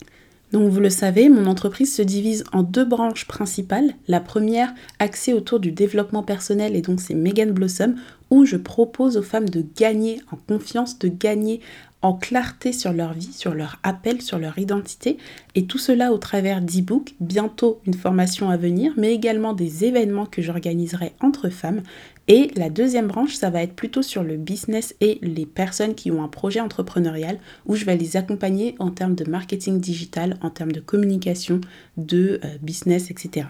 Donc 0.51 0.70
vous 0.72 0.79
le 0.79 0.89
savez, 0.89 1.29
mon 1.29 1.46
entreprise 1.46 1.96
se 1.96 2.01
divise 2.01 2.43
en 2.51 2.63
deux 2.63 2.86
branches 2.86 3.27
principales. 3.27 3.93
La 4.08 4.20
première 4.20 4.74
axée 4.98 5.34
autour 5.34 5.60
du 5.60 5.72
développement 5.72 6.24
personnel 6.24 6.75
et 6.75 6.81
donc 6.81 7.00
c'est 7.00 7.13
Megan 7.13 7.51
Blossom 7.51 7.96
où 8.31 8.46
je 8.46 8.58
propose 8.58 9.15
aux 9.15 9.22
femmes 9.22 9.48
de 9.48 9.63
gagner 9.77 10.22
en 10.31 10.38
confiance, 10.38 10.98
de 11.00 11.08
gagner 11.08 11.62
en 12.01 12.13
clarté 12.13 12.74
sur 12.74 12.93
leur 12.93 13.13
vie, 13.13 13.31
sur 13.31 13.53
leur 13.53 13.79
appel, 13.84 14.22
sur 14.22 14.39
leur 14.39 14.58
identité, 14.58 15.17
et 15.55 15.65
tout 15.65 15.77
cela 15.77 16.12
au 16.12 16.17
travers 16.17 16.62
d'e-books, 16.62 17.15
bientôt 17.20 17.79
une 17.86 17.93
formation 17.93 18.50
à 18.50 18.58
venir, 18.58 18.93
mais 18.98 19.13
également 19.13 19.53
des 19.53 19.86
événements 19.86 20.25
que 20.25 20.41
j'organiserai 20.41 21.13
entre 21.22 21.50
femmes. 21.50 21.81
Et 22.27 22.51
la 22.55 22.70
deuxième 22.70 23.08
branche, 23.08 23.34
ça 23.34 23.50
va 23.50 23.62
être 23.62 23.75
plutôt 23.75 24.01
sur 24.01 24.24
le 24.24 24.38
business 24.38 24.96
et 25.01 25.20
les 25.22 25.46
personnes 25.46 25.96
qui 25.96 26.12
ont 26.12 26.24
un 26.24 26.27
projet 26.27 26.60
entrepreneurial, 26.60 27.38
où 27.65 27.75
je 27.75 27.86
vais 27.86 27.98
les 27.98 28.17
accompagner 28.17 28.75
en 28.79 28.89
termes 28.89 29.15
de 29.15 29.29
marketing 29.29 29.79
digital, 29.79 30.38
en 30.41 30.50
termes 30.50 30.72
de 30.72 30.79
communication, 30.79 31.62
de 31.98 32.39
euh, 32.43 32.58
business, 32.62 33.12
etc. 33.12 33.48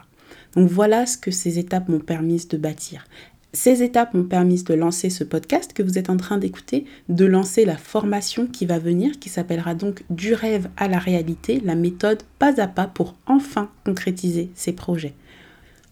Donc 0.56 0.70
voilà 0.70 1.06
ce 1.06 1.18
que 1.18 1.32
ces 1.32 1.60
étapes 1.60 1.88
m'ont 1.88 2.00
permis 2.00 2.46
de 2.50 2.58
bâtir. 2.58 3.06
Ces 3.54 3.84
étapes 3.84 4.14
m'ont 4.14 4.24
permis 4.24 4.64
de 4.64 4.74
lancer 4.74 5.10
ce 5.10 5.26
podcast 5.26 5.74
que 5.74 5.84
vous 5.84 5.98
êtes 5.98 6.10
en 6.10 6.16
train 6.16 6.38
d'écouter, 6.38 6.86
de 7.10 7.26
lancer 7.26 7.66
la 7.66 7.76
formation 7.76 8.48
qui 8.48 8.66
va 8.66 8.80
venir, 8.80 9.20
qui 9.20 9.28
s'appellera 9.28 9.76
donc 9.76 10.04
Du 10.10 10.34
rêve 10.34 10.70
à 10.78 10.88
la 10.88 11.00
réalité, 11.00 11.62
la 11.66 11.76
méthode 11.76 12.24
pas 12.40 12.62
à 12.62 12.68
pas 12.68 12.88
pour 12.88 13.16
enfin 13.26 13.70
concrétiser 13.84 14.52
ces 14.56 14.72
projets. 14.72 15.16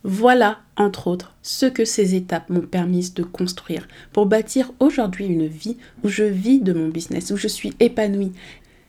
Voilà, 0.05 0.59
entre 0.77 1.07
autres, 1.07 1.35
ce 1.41 1.65
que 1.65 1.83
ces 1.83 2.15
étapes 2.15 2.49
m'ont 2.49 2.61
permis 2.61 3.11
de 3.13 3.23
construire 3.23 3.89
pour 4.13 4.25
bâtir 4.25 4.71
aujourd'hui 4.79 5.25
une 5.25 5.47
vie 5.47 5.75
où 6.05 6.07
je 6.07 6.23
vis 6.23 6.61
de 6.61 6.71
mon 6.71 6.87
business, 6.87 7.31
où 7.31 7.35
je 7.35 7.49
suis 7.49 7.73
épanouie. 7.81 8.31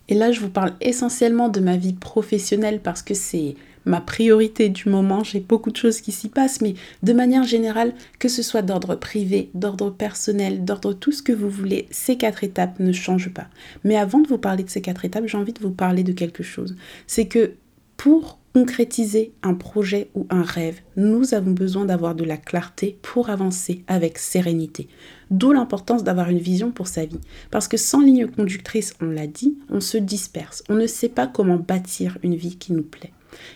Et 0.09 0.15
là, 0.15 0.31
je 0.31 0.39
vous 0.39 0.50
parle 0.50 0.75
essentiellement 0.81 1.49
de 1.49 1.59
ma 1.59 1.77
vie 1.77 1.95
professionnelle 1.95 2.81
parce 2.81 3.03
que 3.03 3.15
c'est 3.15 3.57
ma 3.85 4.01
priorité 4.01 4.69
du 4.69 4.89
moment, 4.89 5.25
j'ai 5.25 5.41
beaucoup 5.41 5.71
de 5.71 5.77
choses 5.77 6.01
qui 6.01 6.13
s'y 6.13 6.29
passent, 6.29 6.61
mais 6.61 6.75
de 7.03 7.13
manière 7.13 7.45
générale, 7.45 7.95
que 8.19 8.29
ce 8.29 8.43
soit 8.43 8.63
d'ordre 8.63 8.95
privé, 8.95 9.51
d'ordre 9.55 9.91
personnel, 9.91 10.65
d'ordre 10.65 10.93
tout 10.93 11.13
ce 11.13 11.23
que 11.23 11.33
vous 11.33 11.51
voulez, 11.51 11.87
ces 11.91 12.17
quatre 12.17 12.45
étapes 12.45 12.79
ne 12.79 12.93
changent 12.93 13.33
pas. 13.33 13.49
Mais 13.85 13.97
avant 13.97 14.21
de 14.21 14.29
vous 14.29 14.39
parler 14.39 14.65
de 14.65 14.71
ces 14.71 14.83
quatre 14.83 15.05
étapes, 15.05 15.27
j'ai 15.27 15.39
envie 15.39 15.53
de 15.53 15.63
vous 15.63 15.71
parler 15.71 16.03
de 16.03 16.13
quelque 16.13 16.43
chose. 16.43 16.77
C'est 17.07 17.27
que 17.27 17.55
pour 17.97 18.39
concrétiser 18.55 19.33
un 19.43 19.55
projet 19.55 20.11
ou 20.15 20.27
un 20.31 20.43
rêve, 20.43 20.81
nous 20.97 21.35
avons 21.35 21.53
besoin 21.53 21.85
d'avoir 21.85 22.15
de 22.15 22.25
la 22.25 22.37
clarté 22.37 22.99
pour 23.03 23.31
avancer 23.31 23.85
avec 23.87 24.19
sérénité. 24.19 24.89
D'où 25.31 25.53
l'importance 25.53 26.03
d'avoir 26.03 26.31
une 26.31 26.39
vision 26.39 26.73
pour 26.73 26.89
sa 26.89 27.05
vie. 27.05 27.21
Parce 27.51 27.69
que 27.69 27.77
sans 27.77 28.01
ligne 28.01 28.27
conductrice, 28.27 28.95
on 29.01 29.07
l'a 29.07 29.27
dit, 29.27 29.57
on 29.69 29.81
se 29.81 29.99
disperse. 29.99 30.65
On 30.69 30.75
ne 30.75 30.87
sait 30.87 31.09
pas 31.09 31.27
comment 31.27 31.59
bâtir 31.59 32.19
une 32.23 32.35
vie 32.35 32.57
qui 32.57 32.73
nous 32.73 32.83
plaît. 32.83 33.13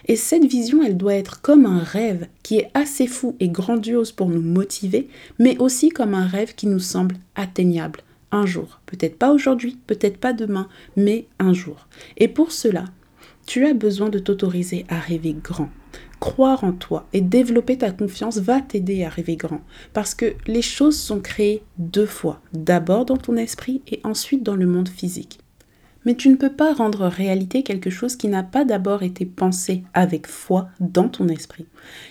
Et 0.06 0.16
cette 0.16 0.44
vision, 0.44 0.82
elle 0.82 0.96
doit 0.96 1.14
être 1.14 1.40
comme 1.40 1.66
un 1.66 1.80
rêve 1.80 2.26
qui 2.42 2.58
est 2.58 2.70
assez 2.74 3.06
fou 3.06 3.36
et 3.40 3.48
grandiose 3.48 4.12
pour 4.12 4.28
nous 4.28 4.42
motiver, 4.42 5.08
mais 5.38 5.56
aussi 5.58 5.88
comme 5.88 6.14
un 6.14 6.26
rêve 6.26 6.54
qui 6.54 6.66
nous 6.66 6.78
semble 6.78 7.16
atteignable 7.34 8.00
un 8.34 8.46
jour. 8.46 8.80
Peut-être 8.86 9.16
pas 9.16 9.32
aujourd'hui, 9.32 9.78
peut-être 9.86 10.18
pas 10.18 10.32
demain, 10.32 10.68
mais 10.96 11.26
un 11.38 11.52
jour. 11.52 11.86
Et 12.16 12.28
pour 12.28 12.52
cela, 12.52 12.86
tu 13.46 13.66
as 13.66 13.74
besoin 13.74 14.08
de 14.08 14.18
t'autoriser 14.18 14.84
à 14.88 14.98
rêver 14.98 15.34
grand. 15.34 15.70
Croire 16.18 16.64
en 16.64 16.72
toi 16.72 17.06
et 17.12 17.20
développer 17.20 17.78
ta 17.78 17.90
confiance 17.90 18.38
va 18.38 18.60
t'aider 18.60 19.04
à 19.04 19.08
rêver 19.08 19.36
grand. 19.36 19.60
Parce 19.92 20.14
que 20.14 20.34
les 20.46 20.62
choses 20.62 20.98
sont 20.98 21.20
créées 21.20 21.62
deux 21.78 22.06
fois. 22.06 22.40
D'abord 22.52 23.04
dans 23.04 23.18
ton 23.18 23.36
esprit 23.36 23.82
et 23.88 24.00
ensuite 24.04 24.42
dans 24.42 24.56
le 24.56 24.66
monde 24.66 24.88
physique. 24.88 25.38
Mais 26.04 26.14
tu 26.14 26.28
ne 26.28 26.36
peux 26.36 26.52
pas 26.52 26.74
rendre 26.74 27.06
réalité 27.06 27.62
quelque 27.62 27.90
chose 27.90 28.16
qui 28.16 28.28
n'a 28.28 28.42
pas 28.42 28.64
d'abord 28.64 29.02
été 29.02 29.24
pensé 29.24 29.82
avec 29.94 30.26
foi 30.26 30.68
dans 30.80 31.08
ton 31.08 31.28
esprit. 31.28 31.66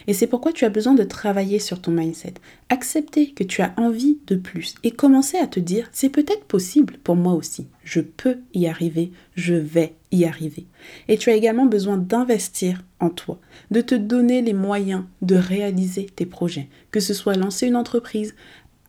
Et 0.07 0.13
c'est 0.13 0.27
pourquoi 0.27 0.51
tu 0.51 0.65
as 0.65 0.69
besoin 0.69 0.93
de 0.93 1.03
travailler 1.03 1.59
sur 1.59 1.81
ton 1.81 1.91
mindset. 1.91 2.35
Accepter 2.69 3.31
que 3.31 3.43
tu 3.43 3.61
as 3.61 3.73
envie 3.77 4.17
de 4.27 4.35
plus 4.35 4.75
et 4.83 4.91
commencer 4.91 5.37
à 5.37 5.47
te 5.47 5.59
dire 5.59 5.89
c'est 5.91 6.09
peut-être 6.09 6.45
possible 6.45 6.97
pour 7.03 7.15
moi 7.15 7.33
aussi. 7.33 7.67
Je 7.83 8.01
peux 8.01 8.37
y 8.53 8.67
arriver, 8.67 9.11
je 9.35 9.53
vais 9.53 9.93
y 10.11 10.25
arriver. 10.25 10.65
Et 11.07 11.17
tu 11.17 11.29
as 11.29 11.35
également 11.35 11.65
besoin 11.65 11.97
d'investir 11.97 12.83
en 12.99 13.09
toi, 13.09 13.39
de 13.71 13.81
te 13.81 13.95
donner 13.95 14.41
les 14.41 14.53
moyens 14.53 15.03
de 15.21 15.35
réaliser 15.35 16.05
tes 16.05 16.25
projets, 16.25 16.69
que 16.91 16.99
ce 16.99 17.13
soit 17.13 17.35
lancer 17.35 17.67
une 17.67 17.75
entreprise, 17.75 18.35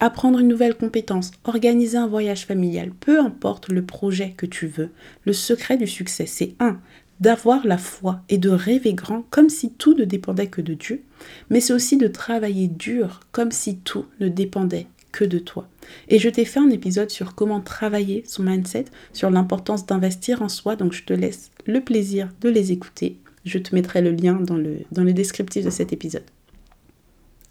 apprendre 0.05 0.39
une 0.39 0.49
nouvelle 0.49 0.77
compétence, 0.77 1.31
organiser 1.45 1.97
un 1.97 2.07
voyage 2.07 2.45
familial, 2.45 2.91
peu 2.91 3.21
importe 3.21 3.69
le 3.69 3.85
projet 3.85 4.35
que 4.37 4.45
tu 4.45 4.67
veux, 4.67 4.91
le 5.25 5.33
secret 5.33 5.79
du 5.79 5.87
succès, 5.87 6.27
c'est 6.27 6.55
un, 6.61 6.79
d'avoir 7.21 7.67
la 7.67 7.79
foi 7.79 8.21
et 8.29 8.37
de 8.37 8.51
rêver 8.51 8.93
grand 8.93 9.25
comme 9.31 9.49
si 9.49 9.73
tout 9.73 9.95
ne 9.95 10.05
dépendait 10.05 10.49
que 10.49 10.61
de 10.61 10.75
Dieu, 10.75 11.03
mais 11.49 11.61
c'est 11.61 11.73
aussi 11.73 11.97
de 11.97 12.07
travailler 12.07 12.69
dur 12.69 13.21
comme 13.33 13.51
si 13.51 13.79
tout 13.79 14.05
ne 14.21 14.29
dépendait 14.29 14.87
que 15.11 15.25
de 15.25 15.39
toi. 15.39 15.69
Et 16.09 16.19
je 16.19 16.29
t'ai 16.29 16.45
fait 16.45 16.61
un 16.61 16.71
épisode 16.71 17.11
sur 17.11 17.35
comment 17.35 17.61
travailler 17.61 18.25
son 18.27 18.43
mindset, 18.43 18.87
sur 19.15 19.31
l'importance 19.31 19.87
d'investir 19.87 20.43
en 20.43 20.51
soi, 20.51 20.77
donc 20.77 20.93
je 20.93 21.05
te 21.05 21.15
laisse 21.15 21.51
le 21.67 21.81
plaisir 21.81 22.29
de 22.43 22.51
les 22.51 22.73
écouter. 22.73 23.17
Je 23.47 23.59
te 23.59 23.75
mettrai 23.75 24.03
le 24.03 24.11
lien 24.11 24.35
dans 24.35 24.57
le, 24.57 24.81
dans 24.93 25.05
le 25.05 25.15
descriptif 25.15 25.65
de 25.65 25.71
cet 25.71 25.93
épisode. 25.95 26.25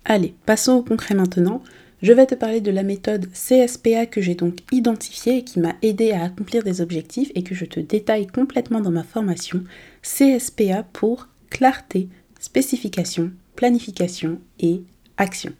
Allez, 0.06 0.36
passons 0.46 0.74
au 0.74 0.84
concret 0.84 1.16
maintenant. 1.16 1.64
Je 2.04 2.12
vais 2.12 2.26
te 2.26 2.36
parler 2.36 2.60
de 2.60 2.70
la 2.70 2.84
méthode 2.84 3.30
CSPA 3.32 4.08
que 4.08 4.20
j'ai 4.20 4.36
donc 4.36 4.58
identifiée 4.74 5.38
et 5.38 5.44
qui 5.46 5.62
m'a 5.62 5.76
aidé 5.82 6.12
à 6.12 6.26
accomplir 6.26 6.62
des 6.62 6.82
objectifs 6.82 7.32
et 7.34 7.44
que 7.44 7.56
je 7.56 7.64
te 7.64 7.80
détaille 7.80 8.28
complètement 8.28 8.82
dans 8.82 8.92
ma 8.92 9.04
formation. 9.04 9.64
CSPA 10.02 10.84
pour 10.92 11.30
clarté, 11.50 12.10
spécification, 12.42 13.32
planification 13.56 14.42
et 14.60 14.84
action. 15.16 15.54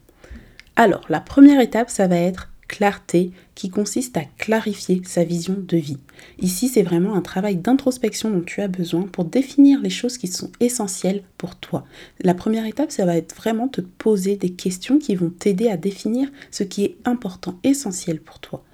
Alors, 0.76 1.06
la 1.08 1.20
première 1.20 1.62
étape, 1.62 1.88
ça 1.88 2.08
va 2.08 2.16
être 2.16 2.52
clarté 2.68 3.32
qui 3.54 3.68
consiste 3.68 4.16
à 4.16 4.24
clarifier 4.38 5.02
sa 5.04 5.24
vision 5.24 5.56
de 5.58 5.76
vie. 5.76 5.98
Ici, 6.38 6.68
c'est 6.68 6.82
vraiment 6.82 7.14
un 7.14 7.20
travail 7.20 7.56
d'introspection 7.56 8.30
dont 8.30 8.42
tu 8.42 8.60
as 8.60 8.68
besoin 8.68 9.02
pour 9.02 9.24
définir 9.24 9.80
les 9.80 9.90
choses 9.90 10.18
qui 10.18 10.26
sont 10.26 10.50
essentielles 10.60 11.22
pour 11.38 11.56
toi. 11.56 11.84
La 12.20 12.34
première 12.34 12.66
étape, 12.66 12.90
ça 12.90 13.04
va 13.04 13.16
être 13.16 13.34
vraiment 13.34 13.68
te 13.68 13.80
poser 13.80 14.36
des 14.36 14.50
questions 14.50 14.98
qui 14.98 15.14
vont 15.14 15.30
t'aider 15.30 15.68
à 15.68 15.76
définir 15.76 16.30
ce 16.50 16.64
qui 16.64 16.84
est 16.84 16.96
important, 17.04 17.58
essentiel 17.62 18.20
pour 18.20 18.38
toi. 18.40 18.64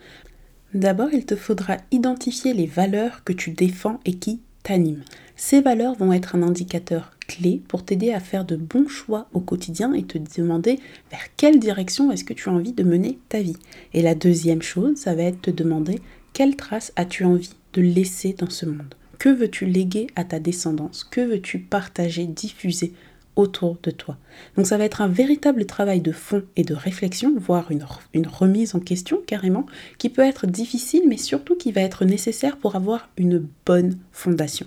D'abord, 0.72 1.12
il 1.12 1.26
te 1.26 1.36
faudra 1.36 1.78
identifier 1.90 2.54
les 2.54 2.66
valeurs 2.66 3.24
que 3.24 3.32
tu 3.32 3.50
défends 3.50 3.98
et 4.04 4.14
qui 4.14 4.40
t'animent. 4.62 5.02
Ces 5.36 5.60
valeurs 5.60 5.96
vont 5.96 6.12
être 6.12 6.36
un 6.36 6.42
indicateur 6.42 7.12
clé 7.30 7.62
pour 7.68 7.84
t'aider 7.84 8.12
à 8.12 8.18
faire 8.18 8.44
de 8.44 8.56
bons 8.56 8.88
choix 8.88 9.28
au 9.32 9.40
quotidien 9.40 9.92
et 9.92 10.02
te 10.02 10.18
demander 10.18 10.80
vers 11.10 11.34
quelle 11.36 11.60
direction 11.60 12.10
est-ce 12.10 12.24
que 12.24 12.32
tu 12.32 12.48
as 12.48 12.52
envie 12.52 12.72
de 12.72 12.82
mener 12.82 13.18
ta 13.28 13.40
vie. 13.40 13.56
Et 13.94 14.02
la 14.02 14.16
deuxième 14.16 14.62
chose, 14.62 14.96
ça 14.96 15.14
va 15.14 15.22
être 15.22 15.40
te 15.40 15.50
demander 15.50 16.00
quelle 16.32 16.56
trace 16.56 16.92
as-tu 16.96 17.24
envie 17.24 17.54
de 17.72 17.82
laisser 17.82 18.32
dans 18.32 18.50
ce 18.50 18.66
monde 18.66 18.94
Que 19.18 19.28
veux-tu 19.28 19.64
léguer 19.66 20.08
à 20.16 20.24
ta 20.24 20.40
descendance? 20.40 21.04
Que 21.04 21.20
veux-tu 21.20 21.60
partager, 21.60 22.26
diffuser 22.26 22.92
autour 23.36 23.78
de 23.84 23.92
toi? 23.92 24.16
Donc 24.56 24.66
ça 24.66 24.76
va 24.76 24.84
être 24.84 25.00
un 25.00 25.08
véritable 25.08 25.66
travail 25.66 26.00
de 26.00 26.12
fond 26.12 26.42
et 26.56 26.64
de 26.64 26.74
réflexion, 26.74 27.32
voire 27.38 27.70
une, 27.70 28.26
remise 28.26 28.74
en 28.74 28.80
question 28.80 29.20
carrément, 29.24 29.66
qui 29.98 30.08
peut 30.08 30.22
être 30.22 30.48
difficile, 30.48 31.02
mais 31.08 31.16
surtout 31.16 31.54
qui 31.54 31.70
va 31.70 31.82
être 31.82 32.04
nécessaire 32.04 32.56
pour 32.56 32.74
avoir 32.74 33.08
une 33.16 33.46
bonne 33.64 33.98
fondation. 34.10 34.66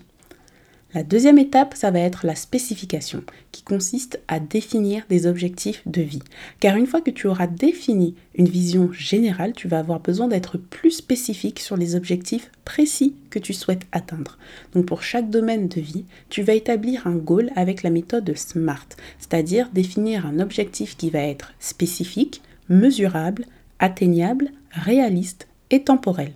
La 0.94 1.02
deuxième 1.02 1.40
étape, 1.40 1.74
ça 1.74 1.90
va 1.90 1.98
être 2.00 2.24
la 2.24 2.36
spécification, 2.36 3.24
qui 3.52 3.64
consiste 3.64 4.20
à 4.28 4.40
définir 4.40 5.04
des 5.10 5.26
objectifs 5.26 5.82
de 5.88 6.04
vie. 6.04 6.22
Car 6.60 6.76
une 6.76 6.86
fois 6.86 7.02
que 7.02 7.10
tu 7.10 7.26
auras 7.26 7.48
défini 7.48 8.14
une 8.36 8.48
vision 8.48 8.92
générale, 8.94 9.54
tu 9.54 9.68
vas 9.68 9.80
avoir 9.80 10.02
besoin 10.02 10.28
d'être 10.28 10.60
plus 10.60 10.92
spécifique 10.92 11.60
sur 11.60 11.78
les 11.78 11.96
objectifs 11.96 12.52
précis 12.64 13.16
que 13.32 13.40
tu 13.40 13.54
souhaites 13.54 13.88
atteindre. 13.92 14.38
Donc 14.74 14.86
pour 14.86 15.02
chaque 15.02 15.32
domaine 15.32 15.68
de 15.68 15.82
vie, 15.82 16.06
tu 16.30 16.44
vas 16.44 16.54
établir 16.54 17.08
un 17.08 17.16
goal 17.16 17.50
avec 17.56 17.82
la 17.82 17.90
méthode 17.90 18.32
SMART, 18.38 18.90
c'est-à-dire 19.18 19.70
définir 19.74 20.28
un 20.28 20.40
objectif 20.40 20.96
qui 20.96 21.10
va 21.10 21.22
être 21.22 21.54
spécifique, 21.60 22.44
mesurable, 22.70 23.46
atteignable, 23.80 24.52
réaliste 24.72 25.48
et 25.72 25.84
temporel. 25.84 26.34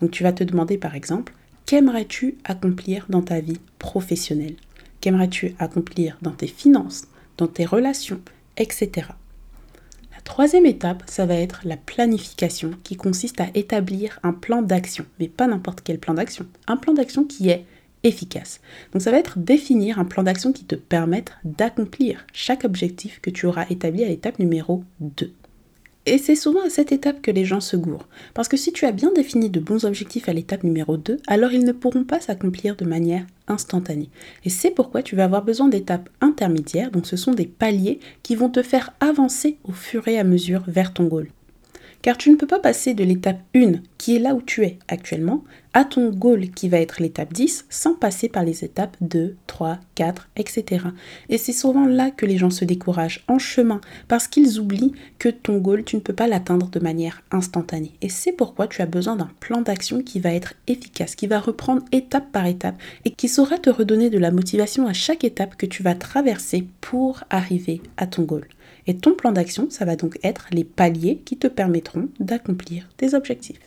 Donc 0.00 0.12
tu 0.12 0.22
vas 0.22 0.32
te 0.32 0.44
demander 0.44 0.78
par 0.78 0.94
exemple, 0.94 1.34
qu'aimerais-tu 1.68 2.38
accomplir 2.44 3.04
dans 3.10 3.20
ta 3.20 3.40
vie 3.40 3.60
professionnelle? 3.78 4.56
Qu'aimerais-tu 5.02 5.54
accomplir 5.58 6.16
dans 6.22 6.30
tes 6.30 6.46
finances, 6.46 7.08
dans 7.36 7.46
tes 7.46 7.66
relations, 7.66 8.22
etc. 8.56 9.08
La 10.14 10.20
troisième 10.24 10.64
étape, 10.64 11.02
ça 11.06 11.26
va 11.26 11.34
être 11.34 11.60
la 11.64 11.76
planification 11.76 12.70
qui 12.84 12.96
consiste 12.96 13.42
à 13.42 13.48
établir 13.52 14.18
un 14.22 14.32
plan 14.32 14.62
d'action, 14.62 15.04
mais 15.20 15.28
pas 15.28 15.46
n'importe 15.46 15.82
quel 15.84 15.98
plan 15.98 16.14
d'action, 16.14 16.46
un 16.68 16.78
plan 16.78 16.94
d'action 16.94 17.24
qui 17.24 17.50
est 17.50 17.66
efficace. 18.02 18.62
Donc 18.94 19.02
ça 19.02 19.10
va 19.10 19.18
être 19.18 19.38
définir 19.38 19.98
un 19.98 20.06
plan 20.06 20.22
d'action 20.22 20.54
qui 20.54 20.64
te 20.64 20.74
permette 20.74 21.32
d'accomplir 21.44 22.24
chaque 22.32 22.64
objectif 22.64 23.20
que 23.20 23.28
tu 23.28 23.44
auras 23.44 23.66
établi 23.68 24.04
à 24.04 24.08
l'étape 24.08 24.38
numéro 24.38 24.84
2. 25.00 25.34
Et 26.08 26.18
c'est 26.18 26.34
souvent 26.34 26.64
à 26.64 26.70
cette 26.70 26.92
étape 26.92 27.20
que 27.20 27.30
les 27.30 27.44
gens 27.44 27.60
se 27.60 27.76
gourent. 27.76 28.08
Parce 28.34 28.48
que 28.48 28.56
si 28.56 28.72
tu 28.72 28.86
as 28.86 28.92
bien 28.92 29.12
défini 29.12 29.50
de 29.50 29.60
bons 29.60 29.84
objectifs 29.84 30.28
à 30.28 30.32
l'étape 30.32 30.64
numéro 30.64 30.96
2, 30.96 31.18
alors 31.26 31.52
ils 31.52 31.64
ne 31.64 31.72
pourront 31.72 32.04
pas 32.04 32.20
s'accomplir 32.20 32.76
de 32.76 32.84
manière 32.84 33.26
instantanée. 33.46 34.10
Et 34.44 34.50
c'est 34.50 34.70
pourquoi 34.70 35.02
tu 35.02 35.16
vas 35.16 35.24
avoir 35.24 35.44
besoin 35.44 35.68
d'étapes 35.68 36.08
intermédiaires, 36.20 36.90
donc 36.90 37.06
ce 37.06 37.16
sont 37.16 37.32
des 37.32 37.46
paliers 37.46 38.00
qui 38.22 38.36
vont 38.36 38.50
te 38.50 38.62
faire 38.62 38.92
avancer 39.00 39.58
au 39.64 39.72
fur 39.72 40.08
et 40.08 40.18
à 40.18 40.24
mesure 40.24 40.62
vers 40.66 40.92
ton 40.92 41.04
goal. 41.04 41.28
Car 42.02 42.16
tu 42.16 42.30
ne 42.30 42.36
peux 42.36 42.46
pas 42.46 42.60
passer 42.60 42.94
de 42.94 43.04
l'étape 43.04 43.40
1, 43.54 43.72
qui 43.98 44.16
est 44.16 44.20
là 44.20 44.34
où 44.34 44.42
tu 44.42 44.64
es 44.64 44.78
actuellement, 44.88 45.42
à 45.74 45.84
ton 45.84 46.10
goal 46.10 46.50
qui 46.50 46.68
va 46.68 46.78
être 46.78 47.00
l'étape 47.00 47.32
10 47.32 47.66
sans 47.68 47.94
passer 47.94 48.28
par 48.28 48.44
les 48.44 48.64
étapes 48.64 48.96
2, 49.00 49.36
3, 49.46 49.78
4, 49.94 50.28
etc. 50.36 50.86
Et 51.28 51.38
c'est 51.38 51.52
souvent 51.52 51.86
là 51.86 52.10
que 52.10 52.26
les 52.26 52.36
gens 52.36 52.50
se 52.50 52.64
découragent 52.64 53.24
en 53.28 53.38
chemin 53.38 53.80
parce 54.08 54.28
qu'ils 54.28 54.58
oublient 54.58 54.94
que 55.18 55.28
ton 55.28 55.58
goal, 55.58 55.84
tu 55.84 55.96
ne 55.96 56.00
peux 56.00 56.12
pas 56.12 56.26
l'atteindre 56.26 56.68
de 56.68 56.80
manière 56.80 57.22
instantanée. 57.30 57.92
Et 58.00 58.08
c'est 58.08 58.32
pourquoi 58.32 58.66
tu 58.66 58.82
as 58.82 58.86
besoin 58.86 59.16
d'un 59.16 59.30
plan 59.40 59.60
d'action 59.60 60.02
qui 60.02 60.20
va 60.20 60.32
être 60.32 60.54
efficace, 60.66 61.14
qui 61.14 61.26
va 61.26 61.38
reprendre 61.40 61.84
étape 61.92 62.30
par 62.32 62.46
étape 62.46 62.80
et 63.04 63.10
qui 63.10 63.28
saura 63.28 63.58
te 63.58 63.70
redonner 63.70 64.10
de 64.10 64.18
la 64.18 64.30
motivation 64.30 64.86
à 64.86 64.92
chaque 64.92 65.24
étape 65.24 65.56
que 65.56 65.66
tu 65.66 65.82
vas 65.82 65.94
traverser 65.94 66.66
pour 66.80 67.24
arriver 67.30 67.82
à 67.96 68.06
ton 68.06 68.22
goal. 68.22 68.46
Et 68.88 68.96
ton 68.96 69.14
plan 69.14 69.32
d'action, 69.32 69.68
ça 69.70 69.84
va 69.84 69.96
donc 69.96 70.18
être 70.24 70.46
les 70.50 70.64
paliers 70.64 71.20
qui 71.24 71.36
te 71.36 71.46
permettront 71.46 72.08
d'accomplir 72.18 72.88
tes 72.96 73.14
objectifs. 73.14 73.60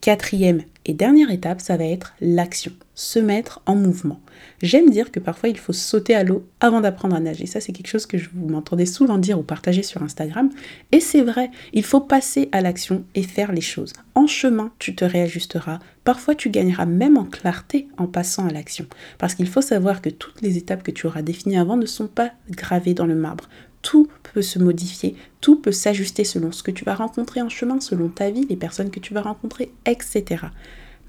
Quatrième 0.00 0.62
et 0.84 0.94
dernière 0.94 1.30
étape, 1.30 1.60
ça 1.60 1.76
va 1.76 1.84
être 1.84 2.14
l'action, 2.20 2.72
se 2.94 3.18
mettre 3.18 3.62
en 3.66 3.76
mouvement. 3.76 4.20
J'aime 4.60 4.90
dire 4.90 5.12
que 5.12 5.20
parfois 5.20 5.48
il 5.48 5.58
faut 5.58 5.72
sauter 5.72 6.14
à 6.14 6.24
l'eau 6.24 6.44
avant 6.60 6.80
d'apprendre 6.80 7.16
à 7.16 7.20
nager. 7.20 7.46
Ça, 7.46 7.60
c'est 7.60 7.72
quelque 7.72 7.88
chose 7.88 8.06
que 8.06 8.18
je 8.18 8.28
vous 8.32 8.48
m'entendais 8.48 8.86
souvent 8.86 9.18
dire 9.18 9.38
ou 9.38 9.42
partager 9.42 9.82
sur 9.82 10.02
Instagram. 10.02 10.50
Et 10.92 11.00
c'est 11.00 11.22
vrai, 11.22 11.50
il 11.72 11.84
faut 11.84 12.00
passer 12.00 12.48
à 12.52 12.60
l'action 12.60 13.04
et 13.14 13.22
faire 13.22 13.52
les 13.52 13.60
choses. 13.60 13.92
En 14.14 14.28
chemin, 14.28 14.72
tu 14.78 14.94
te 14.94 15.04
réajusteras. 15.04 15.80
Parfois, 16.04 16.34
tu 16.34 16.50
gagneras 16.50 16.86
même 16.86 17.16
en 17.16 17.24
clarté 17.24 17.88
en 17.96 18.06
passant 18.06 18.46
à 18.46 18.52
l'action. 18.52 18.86
Parce 19.18 19.34
qu'il 19.34 19.48
faut 19.48 19.62
savoir 19.62 20.02
que 20.02 20.10
toutes 20.10 20.42
les 20.42 20.58
étapes 20.58 20.82
que 20.82 20.90
tu 20.90 21.06
auras 21.06 21.22
définies 21.22 21.58
avant 21.58 21.76
ne 21.76 21.86
sont 21.86 22.08
pas 22.08 22.32
gravées 22.50 22.94
dans 22.94 23.06
le 23.06 23.14
marbre 23.14 23.48
tout 23.82 24.08
peut 24.32 24.42
se 24.42 24.58
modifier, 24.58 25.16
tout 25.40 25.56
peut 25.56 25.72
s'ajuster 25.72 26.24
selon 26.24 26.52
ce 26.52 26.62
que 26.62 26.70
tu 26.70 26.84
vas 26.84 26.94
rencontrer 26.94 27.42
en 27.42 27.48
chemin, 27.48 27.80
selon 27.80 28.08
ta 28.08 28.30
vie, 28.30 28.46
les 28.48 28.56
personnes 28.56 28.90
que 28.90 29.00
tu 29.00 29.12
vas 29.12 29.22
rencontrer, 29.22 29.72
etc. 29.84 30.46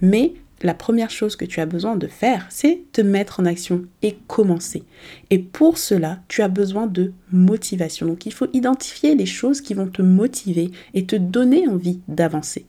Mais 0.01 0.33
la 0.61 0.73
première 0.73 1.09
chose 1.09 1.35
que 1.35 1.45
tu 1.45 1.59
as 1.59 1.65
besoin 1.65 1.95
de 1.95 2.07
faire, 2.07 2.47
c'est 2.49 2.81
te 2.93 3.01
mettre 3.01 3.39
en 3.39 3.45
action 3.45 3.85
et 4.01 4.17
commencer. 4.27 4.83
Et 5.29 5.39
pour 5.39 5.77
cela, 5.77 6.19
tu 6.27 6.41
as 6.41 6.47
besoin 6.47 6.87
de 6.87 7.11
motivation. 7.31 8.07
Donc 8.07 8.25
il 8.25 8.33
faut 8.33 8.47
identifier 8.53 9.15
les 9.15 9.25
choses 9.25 9.61
qui 9.61 9.73
vont 9.73 9.87
te 9.87 10.01
motiver 10.01 10.71
et 10.93 11.05
te 11.05 11.15
donner 11.15 11.67
envie 11.67 11.99
d'avancer. 12.07 12.65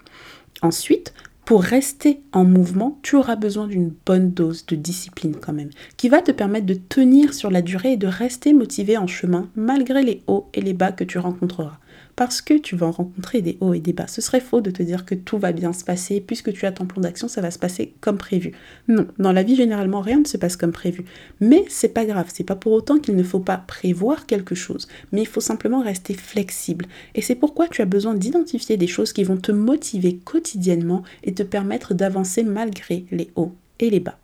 Ensuite, 0.61 1.15
pour 1.45 1.63
rester 1.63 2.21
en 2.33 2.45
mouvement, 2.45 2.99
tu 3.03 3.17
auras 3.17 3.37
besoin 3.37 3.67
d'une 3.67 3.93
bonne 4.07 4.31
dose 4.31 4.65
de 4.67 4.77
discipline 4.77 5.37
quand 5.37 5.53
même, 5.53 5.71
qui 5.97 6.09
va 6.09 6.23
te 6.23 6.33
permettre 6.33 6.67
de 6.67 6.75
tenir 6.75 7.35
sur 7.35 7.51
la 7.51 7.63
durée 7.63 7.93
et 7.93 7.97
de 7.97 8.07
rester 8.07 8.55
motivé 8.55 8.97
en 8.97 9.07
chemin 9.07 9.49
malgré 9.55 10.03
les 10.03 10.23
hauts 10.27 10.49
et 10.55 10.61
les 10.61 10.73
bas 10.73 10.93
que 10.93 11.05
tu 11.05 11.19
rencontreras 11.19 11.79
parce 12.17 12.41
que 12.41 12.55
tu 12.55 12.77
vas 12.77 12.91
rencontrer 12.91 13.43
des 13.43 13.57
hauts 13.61 13.75
et 13.75 13.81
des 13.81 13.93
bas. 13.93 14.07
Ce 14.07 14.21
serait 14.21 14.41
faux 14.41 14.61
de 14.61 14.71
te 14.71 14.83
dire 14.83 15.05
que 15.05 15.15
tout 15.15 15.39
va 15.39 15.53
bien 15.53 15.73
se 15.73 15.85
passer, 15.85 16.21
puisque 16.21 16.53
tu 16.53 16.67
as 16.67 16.73
ton 16.73 16.87
plan 16.87 17.03
d'action, 17.03 17.29
ça 17.29 17.41
va 17.41 17.51
se 17.51 17.59
passer 17.59 17.95
comme 18.01 18.19
prévu. 18.19 18.53
Non, 18.89 19.07
dans 19.19 19.33
la 19.33 19.43
vie 19.43 19.57
généralement 19.57 20.01
rien 20.01 20.21
ne 20.21 20.27
se 20.27 20.37
passe 20.37 20.57
comme 20.57 20.73
prévu. 20.73 21.05
Mais 21.41 21.65
c'est 21.69 21.89
pas 21.89 22.05
grave, 22.05 22.31
c'est 22.33 22.45
pas 22.45 22.57
pour 22.57 22.73
autant 22.73 22.99
qu'il 22.99 23.17
ne 23.17 23.23
faut 23.23 23.41
pas 23.41 23.59
prévoir 23.59 24.27
quelque 24.27 24.55
chose, 24.55 24.89
mais 25.13 25.23
il 25.23 25.29
faut 25.29 25.41
simplement 25.41 25.83
rester 25.83 26.15
flexible. 26.15 26.87
Et 27.15 27.23
c'est 27.23 27.35
pourquoi 27.35 27.69
tu 27.69 27.83
as 27.83 27.87
besoin 27.87 28.15
d'identifier 28.15 28.77
des 28.77 28.87
choses 28.87 29.13
qui 29.13 29.25
vont 29.25 29.37
te 29.37 29.53
motiver 29.53 30.17
quotidiennement 30.17 31.03
et 31.23 31.35
te 31.35 31.43
permettre 31.43 31.95
d'avancer 31.95 32.43
malgré 32.45 33.05
les 33.11 33.31
hauts 33.37 33.55
et 33.81 33.91
les 33.91 34.01
bas. 34.01 34.19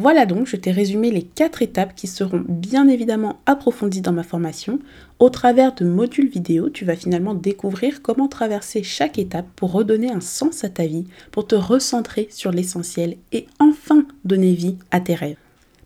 Voilà 0.00 0.26
donc, 0.26 0.46
je 0.46 0.54
t'ai 0.54 0.70
résumé 0.70 1.10
les 1.10 1.24
quatre 1.24 1.60
étapes 1.60 1.96
qui 1.96 2.06
seront 2.06 2.44
bien 2.48 2.86
évidemment 2.86 3.40
approfondies 3.46 4.00
dans 4.00 4.12
ma 4.12 4.22
formation. 4.22 4.78
Au 5.18 5.28
travers 5.28 5.74
de 5.74 5.84
modules 5.84 6.28
vidéo, 6.28 6.70
tu 6.70 6.84
vas 6.84 6.94
finalement 6.94 7.34
découvrir 7.34 8.00
comment 8.00 8.28
traverser 8.28 8.84
chaque 8.84 9.18
étape 9.18 9.48
pour 9.56 9.72
redonner 9.72 10.08
un 10.08 10.20
sens 10.20 10.62
à 10.62 10.68
ta 10.68 10.86
vie, 10.86 11.08
pour 11.32 11.48
te 11.48 11.56
recentrer 11.56 12.28
sur 12.30 12.52
l'essentiel 12.52 13.16
et 13.32 13.48
enfin 13.58 14.06
donner 14.24 14.52
vie 14.52 14.76
à 14.92 15.00
tes 15.00 15.16
rêves. 15.16 15.36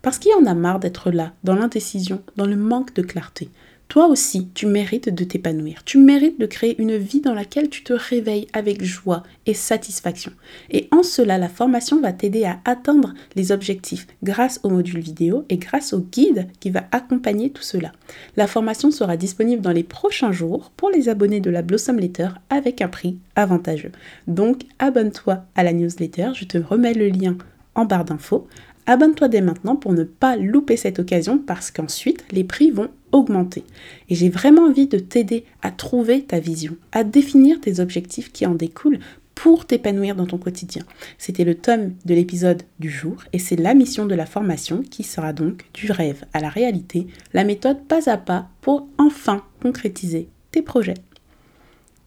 Parce 0.02 0.18
qu'il 0.18 0.32
y 0.32 0.34
en 0.34 0.44
a 0.44 0.52
marre 0.52 0.78
d'être 0.78 1.10
là, 1.10 1.32
dans 1.42 1.54
l'indécision, 1.54 2.20
dans 2.36 2.46
le 2.46 2.56
manque 2.56 2.92
de 2.92 3.00
clarté. 3.00 3.48
Toi 3.92 4.06
aussi, 4.06 4.48
tu 4.54 4.64
mérites 4.64 5.10
de 5.10 5.22
t'épanouir. 5.22 5.84
Tu 5.84 5.98
mérites 5.98 6.40
de 6.40 6.46
créer 6.46 6.80
une 6.80 6.96
vie 6.96 7.20
dans 7.20 7.34
laquelle 7.34 7.68
tu 7.68 7.84
te 7.84 7.92
réveilles 7.92 8.46
avec 8.54 8.82
joie 8.82 9.22
et 9.44 9.52
satisfaction. 9.52 10.32
Et 10.70 10.88
en 10.92 11.02
cela, 11.02 11.36
la 11.36 11.50
formation 11.50 12.00
va 12.00 12.14
t'aider 12.14 12.46
à 12.46 12.58
atteindre 12.64 13.12
les 13.36 13.52
objectifs 13.52 14.06
grâce 14.22 14.60
au 14.62 14.70
module 14.70 15.00
vidéo 15.00 15.44
et 15.50 15.58
grâce 15.58 15.92
au 15.92 15.98
guide 15.98 16.48
qui 16.58 16.70
va 16.70 16.84
accompagner 16.90 17.50
tout 17.50 17.62
cela. 17.62 17.92
La 18.38 18.46
formation 18.46 18.90
sera 18.90 19.18
disponible 19.18 19.60
dans 19.60 19.72
les 19.72 19.84
prochains 19.84 20.32
jours 20.32 20.72
pour 20.74 20.88
les 20.88 21.10
abonnés 21.10 21.40
de 21.40 21.50
la 21.50 21.60
Blossom 21.60 21.98
Letter 21.98 22.30
avec 22.48 22.80
un 22.80 22.88
prix 22.88 23.18
avantageux. 23.36 23.92
Donc, 24.26 24.62
abonne-toi 24.78 25.44
à 25.54 25.64
la 25.64 25.74
newsletter. 25.74 26.30
Je 26.32 26.46
te 26.46 26.56
remets 26.56 26.94
le 26.94 27.08
lien 27.08 27.36
en 27.74 27.84
barre 27.84 28.06
d'infos. 28.06 28.46
Abonne-toi 28.86 29.28
dès 29.28 29.40
maintenant 29.40 29.76
pour 29.76 29.92
ne 29.92 30.04
pas 30.04 30.36
louper 30.36 30.76
cette 30.76 30.98
occasion 30.98 31.38
parce 31.38 31.70
qu'ensuite 31.70 32.24
les 32.32 32.44
prix 32.44 32.70
vont 32.70 32.88
augmenter. 33.12 33.64
Et 34.08 34.14
j'ai 34.14 34.28
vraiment 34.28 34.62
envie 34.62 34.88
de 34.88 34.98
t'aider 34.98 35.44
à 35.62 35.70
trouver 35.70 36.22
ta 36.22 36.40
vision, 36.40 36.76
à 36.90 37.04
définir 37.04 37.60
tes 37.60 37.80
objectifs 37.80 38.32
qui 38.32 38.46
en 38.46 38.54
découlent 38.54 38.98
pour 39.34 39.66
t'épanouir 39.66 40.14
dans 40.14 40.26
ton 40.26 40.38
quotidien. 40.38 40.82
C'était 41.18 41.44
le 41.44 41.54
tome 41.54 41.94
de 42.04 42.14
l'épisode 42.14 42.62
du 42.78 42.90
jour 42.90 43.24
et 43.32 43.38
c'est 43.38 43.56
la 43.56 43.74
mission 43.74 44.06
de 44.06 44.14
la 44.14 44.26
formation 44.26 44.82
qui 44.82 45.04
sera 45.04 45.32
donc 45.32 45.64
du 45.74 45.90
rêve 45.90 46.24
à 46.32 46.40
la 46.40 46.48
réalité, 46.48 47.06
la 47.32 47.44
méthode 47.44 47.84
pas 47.86 48.10
à 48.10 48.16
pas 48.18 48.48
pour 48.60 48.86
enfin 48.98 49.42
concrétiser 49.60 50.28
tes 50.50 50.62
projets. 50.62 50.94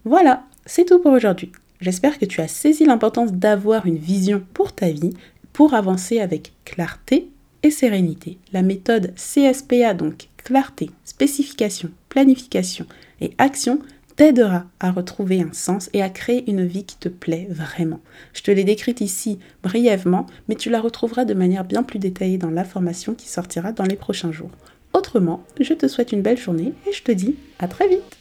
Voilà, 0.04 0.44
c'est 0.66 0.86
tout 0.86 1.00
pour 1.00 1.14
aujourd'hui. 1.14 1.52
J'espère 1.82 2.20
que 2.20 2.26
tu 2.26 2.42
as 2.42 2.48
saisi 2.48 2.86
l'importance 2.86 3.34
d'avoir 3.34 3.86
une 3.86 3.98
vision 3.98 4.42
pour 4.54 4.74
ta 4.74 4.90
vie, 4.90 5.14
pour 5.56 5.74
avancer 5.74 6.20
avec 6.20 6.52
clarté 6.66 7.30
et 7.64 7.72
sérénité. 7.72 8.38
La 8.52 8.62
méthode 8.62 9.14
CSPA, 9.16 9.94
donc 9.94 10.28
clarté, 10.36 10.92
spécification, 11.06 11.92
planification 12.10 12.86
et 13.22 13.32
action, 13.38 13.80
t'aidera 14.18 14.66
à 14.82 14.92
retrouver 14.92 15.40
un 15.40 15.54
sens 15.54 15.90
et 15.94 16.02
à 16.02 16.10
créer 16.10 16.44
une 16.52 16.66
vie 16.66 16.84
qui 16.84 16.98
te 16.98 17.08
plaît 17.08 17.48
vraiment. 17.50 18.02
Je 18.34 18.42
te 18.42 18.52
l'ai 18.52 18.66
décrite 18.66 19.00
ici 19.00 19.40
brièvement, 19.64 20.26
mais 20.50 20.56
tu 20.56 20.70
la 20.70 20.82
retrouveras 20.82 21.24
de 21.24 21.34
manière 21.34 21.64
bien 21.64 21.84
plus 21.84 22.00
détaillée 22.00 22.38
dans 22.38 22.52
la 22.52 22.66
formation 22.66 23.14
qui 23.14 23.30
sortira 23.30 23.72
dans 23.72 23.86
les 23.86 23.96
prochains 23.96 24.34
jours. 24.34 24.52
Autrement, 24.92 25.42
je 25.62 25.74
te 25.74 25.88
souhaite 25.88 26.12
une 26.12 26.22
belle 26.22 26.38
journée 26.38 26.74
et 26.86 26.92
je 26.92 27.02
te 27.02 27.14
dis 27.14 27.38
à 27.60 27.70
très 27.70 27.88
vite. 27.88 28.18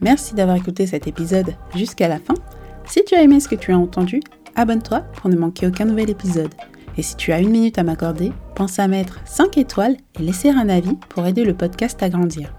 Merci 0.00 0.34
d'avoir 0.34 0.56
écouté 0.56 0.86
cet 0.86 1.06
épisode 1.06 1.54
jusqu'à 1.74 2.08
la 2.08 2.18
fin. 2.18 2.34
Si 2.86 3.04
tu 3.04 3.14
as 3.14 3.22
aimé 3.22 3.40
ce 3.40 3.48
que 3.48 3.56
tu 3.56 3.72
as 3.72 3.78
entendu, 3.78 4.22
abonne-toi 4.56 5.00
pour 5.14 5.30
ne 5.30 5.36
manquer 5.36 5.66
aucun 5.66 5.84
nouvel 5.84 6.10
épisode. 6.10 6.52
Et 6.96 7.02
si 7.02 7.16
tu 7.16 7.32
as 7.32 7.40
une 7.40 7.50
minute 7.50 7.78
à 7.78 7.82
m'accorder, 7.82 8.32
pense 8.54 8.78
à 8.78 8.88
mettre 8.88 9.20
5 9.26 9.58
étoiles 9.58 9.96
et 10.18 10.22
laisser 10.22 10.50
un 10.50 10.68
avis 10.68 10.96
pour 11.08 11.26
aider 11.26 11.44
le 11.44 11.54
podcast 11.54 12.02
à 12.02 12.08
grandir. 12.08 12.52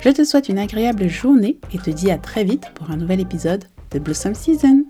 Je 0.00 0.10
te 0.10 0.24
souhaite 0.24 0.48
une 0.48 0.58
agréable 0.58 1.08
journée 1.08 1.58
et 1.72 1.78
te 1.78 1.90
dis 1.90 2.10
à 2.10 2.18
très 2.18 2.44
vite 2.44 2.70
pour 2.74 2.90
un 2.90 2.96
nouvel 2.96 3.20
épisode 3.20 3.64
de 3.92 3.98
Blossom 3.98 4.34
Season. 4.34 4.84